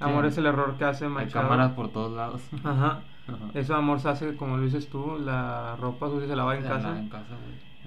[0.00, 0.28] Amor Sí.
[0.30, 1.48] es el error que hace Hay Machado.
[1.48, 2.42] cámaras por todos lados.
[2.64, 3.02] Ajá.
[3.26, 3.38] Ajá.
[3.54, 6.68] Eso amor se hace, como lo dices tú, la ropa sucia se lava en Se
[6.68, 6.98] casa.
[6.98, 7.34] en casa.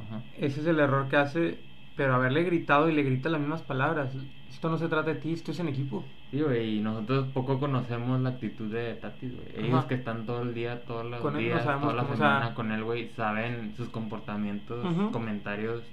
[0.08, 0.22] Ajá.
[0.38, 1.60] Ese es el error que hace,
[1.98, 4.14] pero haberle gritado y le grita las mismas palabras.
[4.50, 6.04] Esto no se trata de ti, esto es en equipo.
[6.32, 9.66] Sí, güey, y nosotros poco conocemos la actitud de Tatis, güey.
[9.66, 9.88] Ellos Ajá.
[9.88, 12.56] que están todo el día, todos los Con no días, sabemos toda la semana sea.
[12.56, 15.12] con él, güey, saben sus comportamientos, Ujú.
[15.12, 15.84] comentarios,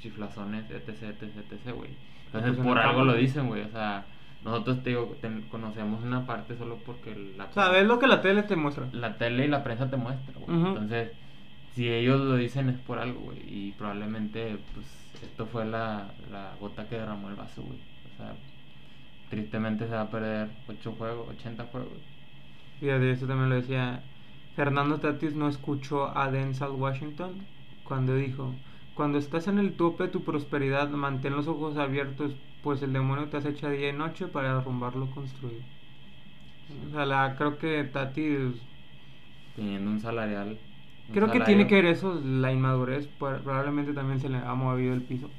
[0.00, 1.90] chiflazones, etc, etc, etc, güey.
[2.30, 4.04] pues Entonces, en por el algo campo- lo dicen, güey, o sea,
[4.44, 8.20] nosotros, te digo, ten- conocemos una parte solo porque la, O sea, lo que la
[8.20, 8.88] tele te muestra.
[8.92, 10.56] la tele y la prensa te muestra, güey.
[10.58, 10.68] Ujú.
[10.68, 11.12] Entonces,
[11.74, 13.38] si ellos lo dicen es por algo, güey.
[13.46, 14.86] Y probablemente, pues,
[15.24, 17.80] esto fue la, la gota que derramó el vaso, güey.
[18.04, 18.42] O sea,
[19.28, 22.10] tristemente se va a perder 8 juegos, 80 juegos.
[22.80, 24.10] Y de eso también lo decía.
[24.54, 27.48] Fernando Tatis no escuchó a Denzel Washington
[27.82, 28.64] cuando dijo:
[28.94, 33.28] Cuando estás en el tope de tu prosperidad, mantén los ojos abiertos, pues el demonio
[33.30, 35.66] te acecha día y noche para derrumbar lo construido.
[36.68, 38.68] O sea, la, creo que Tatis.
[39.54, 40.73] Teniendo un salarial.
[41.10, 43.08] Creo que tiene que ver eso, la inmadurez.
[43.08, 45.38] pues, Probablemente también se le ha movido el piso.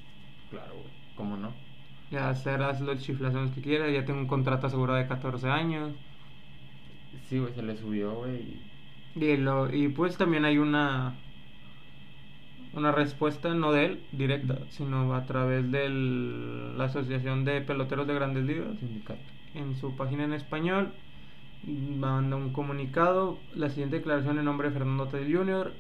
[0.50, 0.94] Claro, güey.
[1.14, 1.64] ¿Cómo no?
[2.10, 3.92] Ya hacer haz los chiflazones que quieras.
[3.94, 6.00] Ya tengo un contrato asegurado de 14 años.
[7.24, 8.42] Sí, güey, se le subió, güey.
[8.42, 8.72] y-
[9.16, 11.24] Y, lo, y pues también hay una
[12.72, 18.14] una respuesta no de él directa, sino a través de la Asociación de Peloteros de
[18.14, 19.34] Grandes Ligas Sindicato.
[19.54, 20.94] en su página en español
[21.66, 25.74] manda un comunicado, la siguiente declaración en nombre de Fernando Tatis Jr.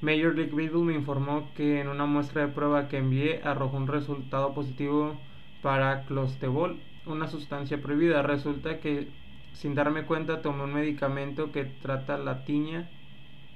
[0.00, 3.86] Major League Baseball me informó que en una muestra de prueba que envié arrojó un
[3.86, 5.16] resultado positivo
[5.62, 8.22] para clostebol, una sustancia prohibida.
[8.22, 9.08] Resulta que
[9.52, 12.90] sin darme cuenta tomé un medicamento que trata la tiña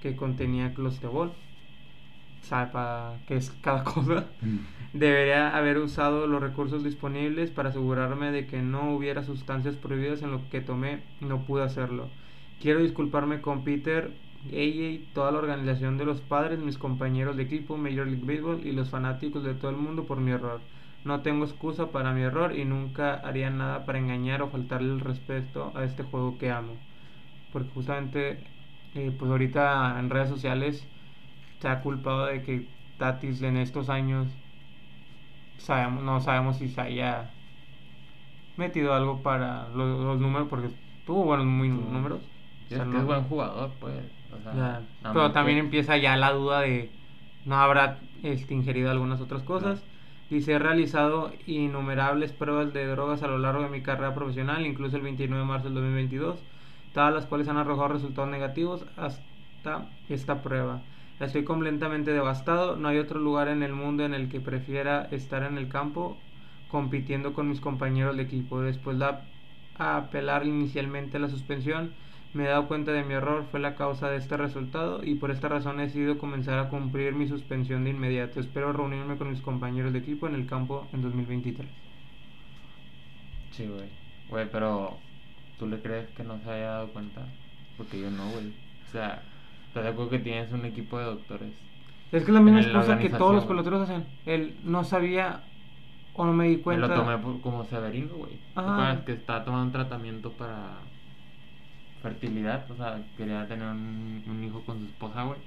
[0.01, 1.33] que contenía clostebol.
[2.47, 4.26] ¿Sabe para qué es cada cosa?
[4.92, 10.30] Debería haber usado los recursos disponibles para asegurarme de que no hubiera sustancias prohibidas en
[10.32, 11.05] lo que tomé.
[11.20, 12.12] No pude hacerlo.
[12.59, 17.76] Quiero disculparme con Peter, AJ, toda la organización de los padres, mis compañeros de equipo,
[17.76, 20.62] Major League Baseball y los fanáticos de todo el mundo por mi error.
[21.05, 25.01] No tengo excusa para mi error y nunca haría nada para engañar o faltarle el
[25.01, 26.80] respeto a este juego que amo.
[27.51, 28.44] Porque justamente,
[28.94, 30.88] eh, pues ahorita en redes sociales
[31.61, 34.39] se ha culpado de que Tatis en estos años
[35.59, 37.31] sabemos, no sabemos si se haya
[38.57, 40.71] metido algo para los, los números, porque
[41.05, 42.23] tuvo buenos muy números.
[42.69, 44.05] Sí, O sea, es que no- es buen jugador, pues.
[44.33, 46.93] O sea, ya, nada Pero también que- empieza ya la duda de
[47.45, 49.85] no habrá este, ingerido algunas otras cosas.
[50.29, 54.97] Dice, he realizado innumerables pruebas de drogas a lo largo de mi carrera profesional, incluso
[54.97, 56.45] el 29 de marzo del 2022,
[56.93, 60.83] todas las cuales han arrojado resultados negativos hasta esta prueba.
[61.19, 65.45] Estoy completamente devastado, no hay otro lugar en el mundo en el que prefiera estar
[65.45, 66.17] en el campo
[66.69, 68.61] compitiendo con mis compañeros de equipo.
[68.61, 69.14] Después de
[69.79, 71.93] apelar inicialmente a la suspensión,
[72.35, 75.31] me he dado cuenta de mi error, fue la causa de este resultado y por
[75.31, 78.41] esta razón he decidido comenzar a cumplir mi suspensión de inmediato.
[78.41, 81.67] Espero reunirme con mis compañeros de equipo en el campo en 2023.
[83.53, 83.89] Sí, güey.
[84.29, 84.99] Güey, pero
[85.59, 87.27] ¿tú le crees que no se haya dado cuenta?
[87.79, 88.49] Porque yo no, güey.
[88.87, 89.23] O sea,
[89.79, 91.51] ¿estás de acuerdo que tienes un equipo de doctores?
[92.12, 94.07] Es que es la misma excusa que todos los peloteros hacen.
[94.24, 95.45] Él no sabía
[96.14, 96.89] o no me di Me cuenta.
[96.89, 98.39] lo tomé por- como Severino, güey.
[98.39, 98.72] ¿Te Ajá.
[98.72, 100.93] acuerdas que estaba tomando un tratamiento para
[102.03, 102.70] fertilidad?
[102.70, 105.41] O sea, quería tener un, un hijo con su esposa, güey.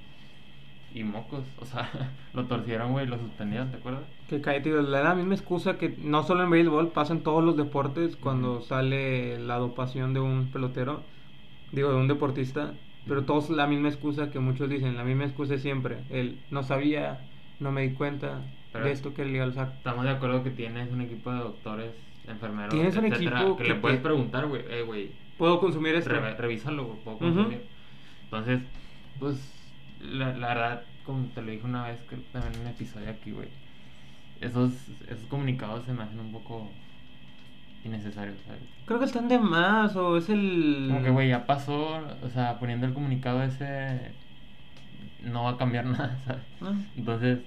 [0.92, 1.88] Y mocos, o sea,
[2.32, 4.04] lo torcieron, güey, lo suspendieron, ¿te acuerdas?
[4.26, 7.56] Que cae, tío, la misma excusa que no solo en béisbol, pasa en todos los
[7.56, 11.06] deportes cuando sale la dopación de un pelotero,
[11.72, 15.54] digo, de un deportista, pero todos la misma excusa que muchos dicen, la misma excusa
[15.54, 17.20] es siempre, el no sabía,
[17.58, 18.42] no me di cuenta
[18.72, 21.38] Pero- de esto que es legal, sea, Estamos de acuerdo que tienes un equipo de
[21.38, 21.92] doctores,
[22.28, 25.94] enfermeros, Tienes un etcétera, equipo que, que le puedes preguntar, güey, eh, güey, puedo consumir
[25.94, 26.10] esto.
[26.10, 27.62] Re- revísalo, güey, puedo consumir.
[28.24, 28.60] Entonces,
[29.18, 29.52] pues,
[30.00, 33.10] la, la verdad, como te lo dije una vez, creo que también en un episodio
[33.10, 33.48] aquí, güey,
[34.40, 34.72] esos,
[35.08, 36.70] esos comunicados se me hacen un poco
[37.84, 38.62] innecesarios, ¿sabes?
[38.86, 40.86] Creo que están de más, o es el...
[40.88, 44.12] Como que, güey, ya pasó, o sea, poniendo el comunicado ese,
[45.22, 46.42] no va a cambiar nada, ¿sabes?
[46.60, 46.74] Ah.
[46.96, 47.38] Entonces,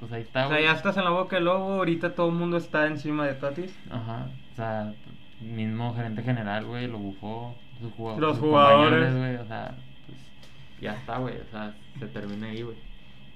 [0.00, 2.34] pues ahí está, O sea, ya estás en la boca del lobo, ahorita todo el
[2.34, 3.76] mundo está encima de Tatis.
[3.90, 4.94] Ajá, o sea,
[5.40, 8.20] mismo gerente general, güey, lo bufó, sus jugadores.
[8.20, 9.14] Los sus jugadores.
[9.14, 9.74] güey, o sea,
[10.06, 10.18] pues
[10.80, 12.76] ya está, güey, o sea, se termina ahí, güey.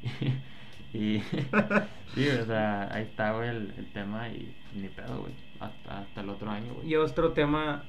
[0.94, 1.20] y,
[2.14, 6.20] sí, o sea, ahí está, güey, el, el tema y ni pedo, güey, hasta, hasta
[6.22, 6.88] el otro año, güey.
[6.88, 7.84] Y otro tema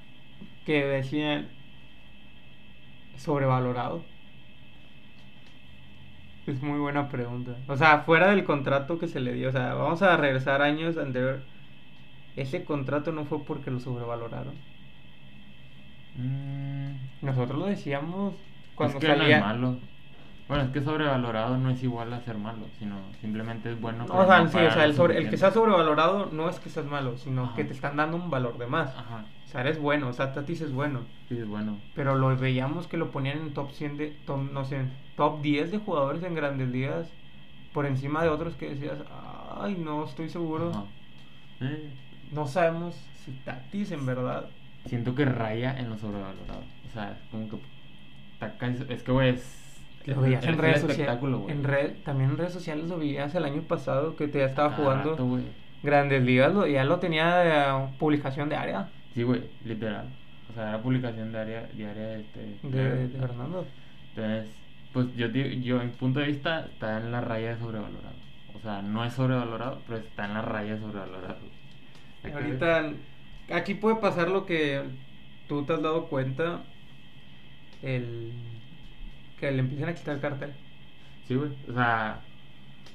[0.66, 1.50] que decían
[3.16, 4.10] sobrevalorado.
[6.46, 7.64] Es muy buena pregunta.
[7.68, 10.98] O sea, fuera del contrato que se le dio, o sea, vamos a regresar años
[10.98, 11.48] anterior.
[12.36, 14.64] Ese contrato no fue porque lo sobrevaloraron.
[16.14, 18.36] Mm, Nosotros lo decíamos
[18.76, 19.16] cuando es que salía.
[19.16, 19.91] no es malo.
[20.52, 24.06] Bueno, es que sobrevalorado no es igual a ser malo, sino simplemente es bueno.
[24.06, 26.26] No, o sea, no sí, o paga sea, lo el, sobre, el que sea sobrevalorado
[26.34, 27.56] no es que seas malo, sino Ajá.
[27.56, 28.90] que te están dando un valor de más.
[28.90, 31.02] Ajá, O sea, eres bueno, o sea, Tatis es bueno.
[31.30, 31.78] sí, es bueno.
[31.96, 34.82] Pero lo veíamos que lo ponían en top 100 de, top, no sé,
[35.16, 37.08] top 10 de jugadores en grandes ligas
[37.74, 38.98] por encima de otros que decías,
[39.58, 40.72] ay, no estoy seguro.
[40.72, 40.84] Ajá.
[41.62, 41.94] Eh,
[42.34, 44.50] No sabemos si Tatis en verdad.
[44.86, 46.64] siento que raya en lo sobrevalorado.
[46.90, 47.56] O sea, como que
[48.90, 49.61] es que güey es
[50.06, 51.20] Lo veías en redes sociales.
[51.48, 54.70] En red, también en redes sociales lo veías el año pasado que te ya estaba
[54.70, 55.40] Cada jugando rato,
[55.84, 60.08] grandes ligas, lo, ya lo tenía de uh, publicación de área Sí, güey, literal.
[60.50, 62.68] O sea, era publicación diaria, diaria de este.
[62.68, 63.66] de, de Fernando.
[64.10, 64.50] Entonces,
[64.94, 68.16] pues yo, yo, en punto de vista, está en la raya de sobrevalorado.
[68.56, 71.40] O sea, no es sobrevalorado, pero está en la raya de sobrevalorado.
[72.34, 72.92] Ahorita,
[73.52, 74.84] aquí puede pasar lo que
[75.48, 76.62] tú te has dado cuenta,
[77.82, 78.32] el
[79.42, 80.52] que le empiezan a quitar el cartel.
[81.28, 81.50] Sí, güey.
[81.70, 82.22] O sea,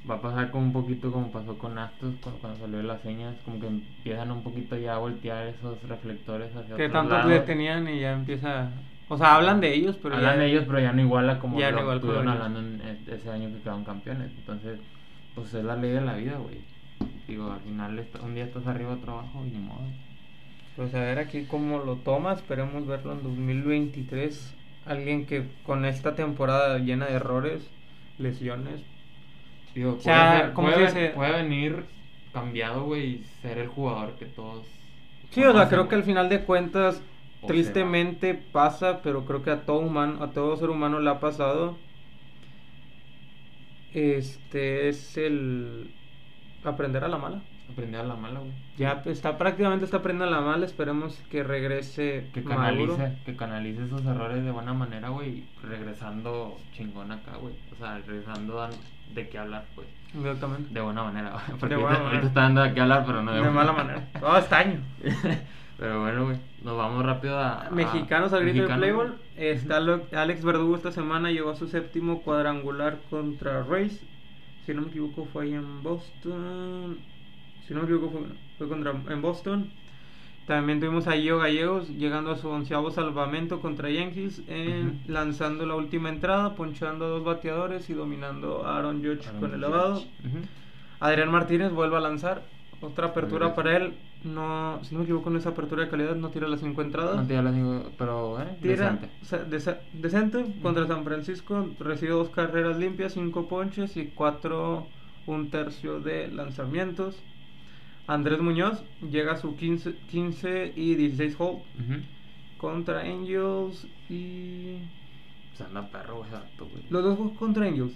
[0.09, 3.35] va a pasar como un poquito como pasó con Astos cuando, cuando salió las señas,
[3.45, 7.31] como que empiezan un poquito ya a voltear esos reflectores hacia Que tanto lados.
[7.31, 8.71] le tenían y ya empieza...
[9.09, 10.41] O sea, hablan de ellos, pero Hablan ya...
[10.41, 12.81] de ellos, pero ya no iguala como ya lo no igual como estuvieron hablando en
[12.81, 14.31] e- ese año que quedaron campeones.
[14.39, 14.81] Entonces,
[15.35, 16.59] pues es la ley de la vida, güey.
[17.29, 19.83] Digo, al final un día estás arriba, otro abajo y ni modo.
[20.77, 24.56] Pues a ver aquí cómo lo toma, esperemos verlo en 2023.
[24.87, 27.71] Alguien que con esta temporada llena de errores,
[28.19, 28.83] lesiones,
[29.75, 31.15] Digo, O sea, puede, ser- ¿cómo puede, se dice?
[31.15, 31.85] puede venir
[32.33, 34.67] cambiado, güey, y ser el jugador que todos.
[35.31, 37.03] Sí, o sea, creo que al final de cuentas,
[37.43, 41.21] O tristemente pasa, pero creo que a todo humano, a todo ser humano le ha
[41.21, 41.85] pasado.
[43.93, 45.95] Este es el
[46.65, 47.43] aprender a la mala.
[47.73, 48.53] Aprender a la mala, güey.
[48.79, 52.97] Ya está prácticamente está aprendiendo a la mala, esperemos que regrese Que maduro.
[52.97, 57.55] canalice, que canalice esos errores de buena manera, güey, regresando chingón acá, güey.
[57.73, 58.71] O sea, regresando a-
[59.15, 59.87] de qué hablar, pues.
[60.17, 60.73] Exactamente.
[60.73, 61.59] De buena manera, güey.
[61.61, 62.27] Porque buena ahorita, manera.
[62.27, 64.09] está dando de qué hablar, pero no de, De mala manera.
[64.21, 64.81] Todo este año.
[65.79, 66.39] pero bueno, güey.
[66.63, 67.67] Nos vamos rápido a.
[67.67, 69.13] a- Mexicanos al grito del mexicanos, Playboy.
[69.37, 74.03] Está lo- Alex Verdugo esta semana llegó a su séptimo cuadrangular contra Rays.
[74.65, 76.99] Si no me equivoco, fue ahí en Boston.
[77.67, 78.21] Si no me equivoco, fue,
[78.59, 79.71] fue contra, en Boston.
[80.47, 85.13] También tuvimos a Gio Gallegos llegando a su onceavo salvamento contra Yankees, en- Ujú.
[85.13, 89.55] lanzando la última entrada, ponchando a dos bateadores y dominando a Aaron Judge Aaron con
[89.55, 89.99] el lavado.
[89.99, 90.39] Ujú.
[91.01, 92.45] Adrián Martínez vuelve a lanzar.
[92.81, 93.95] Otra apertura para él.
[94.23, 97.17] No, si no me equivoco, en esa apertura de calidad no tira las cinco entradas.
[97.17, 99.81] No te las digo, pero eh, Tira decente.
[99.95, 101.71] decente contra San Francisco.
[101.81, 104.89] Recibe dos carreras limpias, cinco ponches y cuatro,
[105.27, 107.23] un tercio de lanzamientos.
[108.07, 112.01] Andrés Muñoz llega a su 15, 15 y 16 hold Ujú.
[112.59, 114.77] contra Angels y.
[115.51, 116.31] Pues anda perro, güey.
[116.91, 117.95] Los dos juegos contra Angels.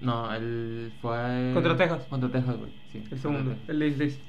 [0.00, 1.50] No, él fue.
[1.54, 2.04] Contra Texas.
[2.08, 2.70] Contra Texas, güey.
[2.92, 4.20] Sí, El segundo, el de 16.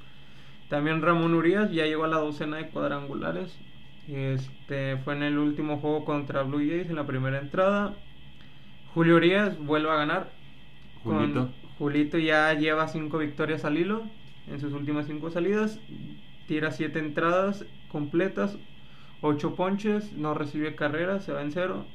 [0.69, 3.55] También Ramón Urias ya llegó a la docena de cuadrangulares.
[4.07, 7.93] Este fue en el último juego contra Blue Jays en la primera entrada.
[8.93, 10.31] Julio Urias vuelve a ganar.
[11.03, 11.49] con- Julito.
[11.77, 14.03] Julito ya lleva cinco victorias al hilo
[14.47, 15.79] en sus últimas cinco salidas.
[16.47, 18.57] Tira siete entradas completas,
[19.21, 21.85] ocho ponches, no recibe carreras, se va en cero.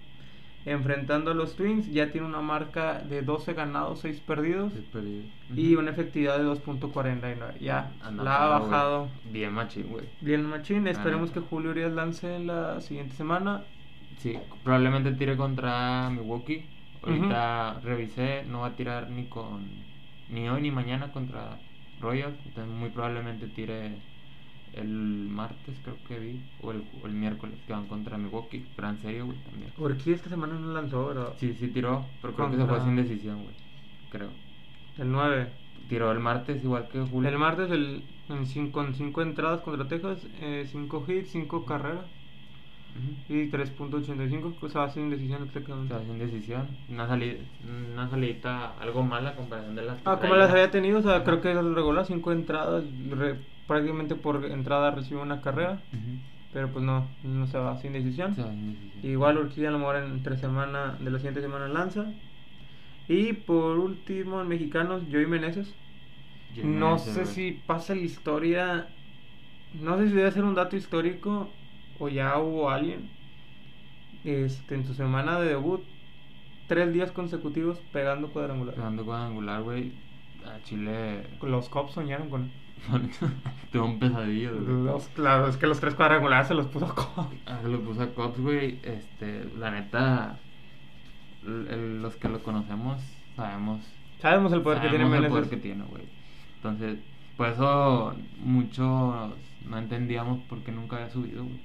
[0.66, 5.22] Enfrentando a los Twins, ya tiene una marca de 12 ganados, 6 perdidos Sí, perdido.
[5.56, 7.58] y una efectividad de 2.49.
[7.60, 8.70] Ya Anda la ha güey.
[8.70, 10.04] bajado Bien machín, güey.
[10.20, 10.86] bien Machín.
[10.86, 13.62] Esperemos que Julio Urias lance la siguiente semana.
[14.18, 16.66] Sí, probablemente tire contra Milwaukee.
[17.02, 19.66] Ahorita revisé, no va a tirar ni con
[20.28, 21.58] ni hoy ni mañana contra
[22.00, 22.36] Royals.
[22.46, 23.92] Entonces muy probablemente tire
[24.74, 28.64] el martes, creo que vi, o el, o el miércoles que van contra Milwaukee.
[28.76, 29.72] Pero en serio, güey, también.
[29.78, 31.34] Urquí esta semana no lanzó, ¿verdad?
[31.38, 33.54] Sí, sí tiró, pero creo que se fue sin decisión, güey.
[34.10, 34.28] Creo.
[34.98, 35.48] El 9.
[35.88, 37.28] Tiró el martes igual que Julio.
[37.28, 40.24] El martes el, en cin- con 5 entradas contra Texas,
[40.70, 42.04] 5 hits, 5 carreras
[43.28, 44.54] Y 3.85.
[44.60, 45.94] O sea, sin decisión O prácticamente.
[45.94, 46.68] sea, sin decisión.
[46.88, 47.34] Una, salida,
[47.92, 51.02] una salidita algo mala a comparación de las que Ah, como las había tenido, o
[51.02, 53.36] sea, creo que es regular, 5 entradas, re-
[53.66, 55.80] prácticamente por entrada recibe una carrera,
[56.52, 58.32] pero pues no, no se va sin decisión.
[58.32, 59.10] O sea, sin decisión.
[59.12, 62.06] Igual Urquía a lo mejor en tres semanas de la siguiente semana lanza.
[63.08, 65.72] Y por último, en mexicanos, Joey Meneses.
[66.54, 68.88] Yo No sé si pasa la historia,
[69.80, 71.48] no sé si debe ser un dato histórico
[72.00, 73.08] o ya hubo alguien.
[74.24, 75.82] Este, en su semana de debut,
[76.66, 78.74] tres días consecutivos pegando cuadrangular.
[78.74, 79.92] Pegando cuadrangular, güey.
[80.44, 81.22] A Chile.
[81.42, 82.50] Los Cops soñaron con él.
[83.72, 84.84] Tuvo un pesadillo, güey.
[84.84, 87.36] Los, claro, es que los tres cuadrangulares se los puso Cops.
[87.46, 88.78] Ah, lo puse a Cops, güey.
[88.82, 90.38] Este, la neta.
[91.46, 93.00] el- los que lo conocemos
[93.36, 93.80] sabemos.
[94.20, 96.04] Sabemos el poder que tiene el poder que tiene, güey.
[96.56, 96.98] Entonces,
[97.38, 99.32] por eso muchos
[99.66, 101.58] no entendíamos por qué nunca había subido, güey.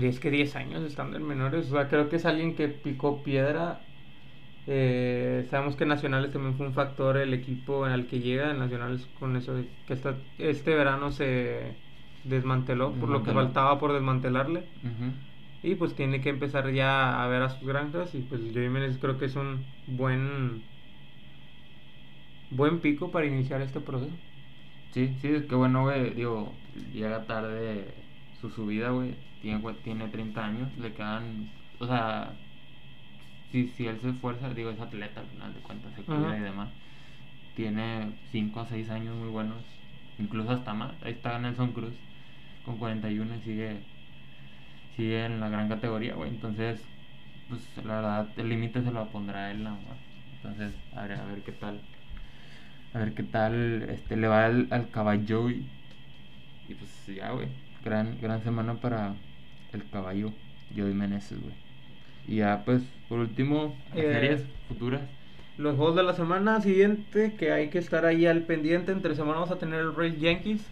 [0.00, 3.22] Es que 10 años estando en menores, o sea, creo que es alguien que picó
[3.22, 3.88] piedra.
[4.66, 8.54] Eh, sabemos que Nacionales también fue un factor el equipo en el que llega.
[8.54, 9.54] Nacionales con eso
[9.86, 11.82] que esta- este verano se
[12.22, 14.70] desmanteló por lo que faltaba por desmantelarle.
[15.62, 18.14] Y pues tiene que empezar ya a ver a sus granjas.
[18.14, 20.70] Y pues Joey Meneses creo que es un buen,
[22.48, 24.18] buen pico para iniciar este proceso.
[24.92, 28.03] Sí, sí, es que bueno, güey, digo, llega tarde
[28.48, 32.36] su subida, güey, tiene, tiene 30 años, le quedan, o sea,
[33.50, 36.40] si, si él se esfuerza, digo, es atleta al final de cuentas, se cuida y
[36.40, 36.68] demás,
[37.54, 39.64] tiene 5 a 6 años muy buenos,
[40.18, 41.94] incluso hasta más, ahí está Nelson Cruz
[42.64, 43.80] con 41 y sigue,
[44.96, 46.80] sigue en la gran categoría, güey, entonces,
[47.48, 49.98] pues la verdad, el límite se lo pondrá él nada más,
[50.36, 51.80] entonces, a ver, a ver qué tal.
[52.94, 55.66] A ver qué tal este, le va al, al caballo y,
[56.68, 57.48] y pues ya, güey.
[57.84, 59.14] Gran, gran semana para
[59.72, 60.32] el caballo
[60.76, 61.54] Joey Meneses, güey.
[62.26, 65.02] Y ya, pues, por último, las Eh, series futuras.
[65.58, 68.90] Los juegos de la semana siguiente, que hay que estar ahí al pendiente.
[68.92, 70.66] Entre semana vamos a tener el Rays Yankees.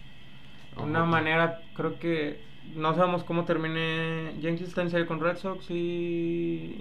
[0.76, 2.40] Una manera, creo que
[2.74, 4.32] no sabemos cómo termine.
[4.40, 6.78] Yankees está en serie con Red Sox y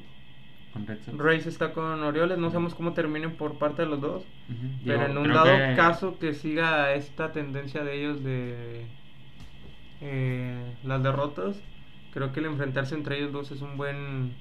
[0.74, 1.18] Con Red Sox.
[1.18, 2.38] Rays está con Orioles.
[2.38, 4.24] No sabemos cómo terminen por parte de los dos.
[4.86, 8.86] Pero Yo en un dado que- caso que siga esta tendencia de ellos de
[10.02, 11.62] eh, las derrotas,
[12.14, 14.34] creo que el enfrentarse entre ellos dos es un buen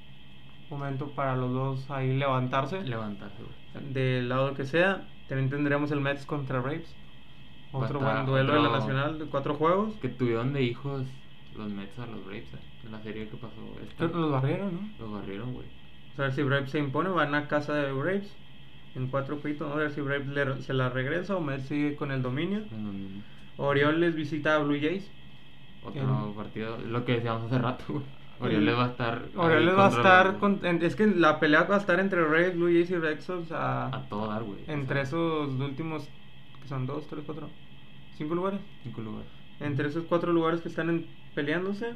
[0.70, 2.82] momento para los dos ahí levantarse.
[2.82, 3.92] Levantarse, güey.
[3.92, 5.08] del lado que sea.
[5.28, 6.96] También tendremos el Mets contra Braves.
[7.72, 9.94] Otro buen duelo de la Nacional de cuatro juegos.
[10.00, 11.06] Que tuvieron de hijos
[11.56, 12.58] los Mets a los Braves, ¿eh?
[12.84, 13.54] En la serie que pasó.
[13.82, 14.04] esta.
[14.06, 14.88] Los barrieron, ¿no?
[14.98, 15.66] Los barrieron, güey.
[16.18, 18.36] A ver si Braves se impone, van a casa de Braves
[18.96, 19.70] en cuatro jueguitos.
[19.70, 22.58] A ver si Braves le- se la regresa o Mets sigue con el dominio.
[22.72, 23.22] En lo mismo.
[23.56, 25.08] Orioles visita a Blue Jays.
[25.82, 28.04] Otro partido, lo que decíamos hace rato, güey.
[28.40, 29.22] Orioles va a estar.
[29.36, 30.38] Orioles va a estar.
[30.38, 33.20] con- en- es que la pelea va a estar entre Rays, Blue Jays y Red
[33.20, 33.52] Sox.
[33.52, 34.60] a- A todo dar, güey.
[34.66, 36.08] o entre sea, esos últimos,
[36.62, 37.48] que son dos, tres, cuatro.
[38.16, 38.60] cinco lugares.
[38.82, 39.28] Cinco lugares.
[39.60, 41.94] Entre esos cuatro lugares que están en- peleándose.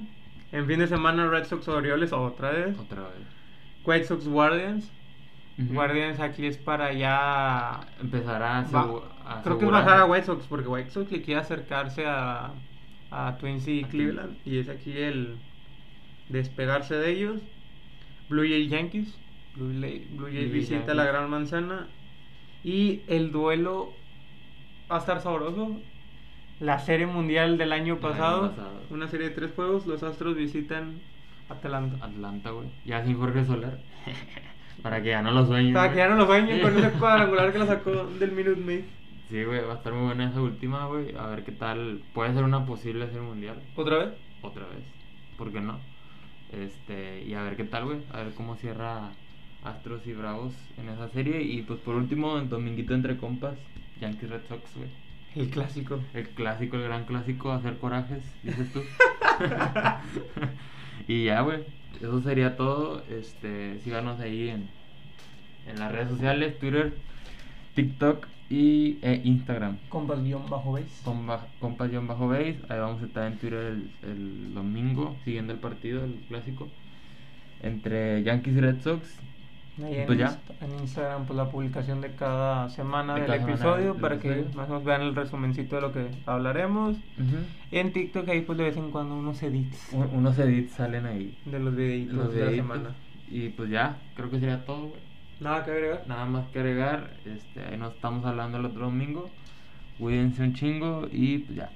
[0.52, 2.78] En fin de semana, Red Sox Orioles otra vez.
[2.78, 3.26] Otra vez.
[3.84, 4.90] White Sox Guardians.
[5.56, 7.80] Guardians aquí es para ya.
[8.00, 11.22] Empezará a, asegu- a Creo que es bajar a White Sox porque White Sox le
[11.22, 12.50] quiere acercarse a,
[13.14, 14.36] a Twins y Cleveland.
[14.44, 15.36] Y es aquí el
[16.28, 17.40] despegarse de ellos.
[18.28, 19.14] Blue Jays Yankees.
[19.54, 21.04] Blue, Jays Blue visita la.
[21.04, 21.86] Gran Manzana.
[22.64, 23.92] Y el duelo
[24.90, 25.80] va a estar sabroso.
[26.60, 28.52] La serie mundial del año pasado.
[28.90, 29.86] Una serie de tres juegos.
[29.86, 31.00] Los Astros visitan
[31.48, 32.04] Atlanta.
[32.04, 32.68] Atlanta, güey.
[32.84, 33.80] Ya sin Jorge Soler.
[34.82, 35.72] Para que ya no lo sueñen.
[35.72, 38.84] Para que ya no lo sueñen con ese cuadrangular que lo sacó del Minute Maid.
[39.28, 41.16] Sí, güey, va a estar muy buena esa última, güey.
[41.16, 42.02] A ver qué tal.
[42.12, 43.62] Puede ser una posible serie mundial.
[43.74, 44.14] ¿Otra vez?
[44.42, 44.84] Otra vez.
[45.38, 45.78] ¿Por qué no?
[46.52, 47.98] Este, y a ver qué tal, güey.
[48.12, 49.12] A ver cómo cierra
[49.64, 51.42] Astros y Bravos en esa serie.
[51.42, 53.58] Y pues por último, en Dominguito entre compas,
[54.00, 54.90] Yankees Red Sox, güey.
[55.34, 56.00] El clásico.
[56.12, 58.82] El clásico, el gran clásico, hacer corajes, dices tú.
[61.08, 61.64] y ya, güey.
[61.96, 63.02] Eso sería todo.
[63.08, 64.68] Este, síganos ahí en,
[65.66, 66.92] en las redes sociales, Twitter,
[67.74, 69.78] TikTok y e Instagram.
[69.88, 71.02] Compas guion bajo veis.
[71.04, 75.58] Compa- Compas bajo base, ahí vamos a estar en Twitter el, el domingo, siguiendo el
[75.58, 76.68] partido, el clásico.
[77.62, 79.18] Entre Yankees y Red Sox.
[79.82, 80.38] Ahí en, Pues ya.
[80.60, 84.56] En Instagram, pues la publicación de cada semana De del cada episodio para que episodio.
[84.56, 86.96] más o menos vean el resumencito de lo que hablaremos.
[87.72, 91.36] En TikTok ahí pues de vez en cuando unos edits Un- Unos edits salen ahí.
[91.46, 92.90] de los videitos Los de la semana.
[93.28, 95.00] Y pues ya, creo que sería todo, güey.
[95.44, 96.06] Nada que agregar.
[96.06, 99.30] Nada más que agregar, este, ahí nos estamos hablando el otro domingo.
[99.98, 101.72] Cuídense un chingo y pues ya,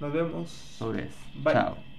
[0.00, 0.50] Nos vemos.
[0.50, 1.18] sobre eso.
[1.34, 1.52] Bye.
[1.52, 1.93] Chao.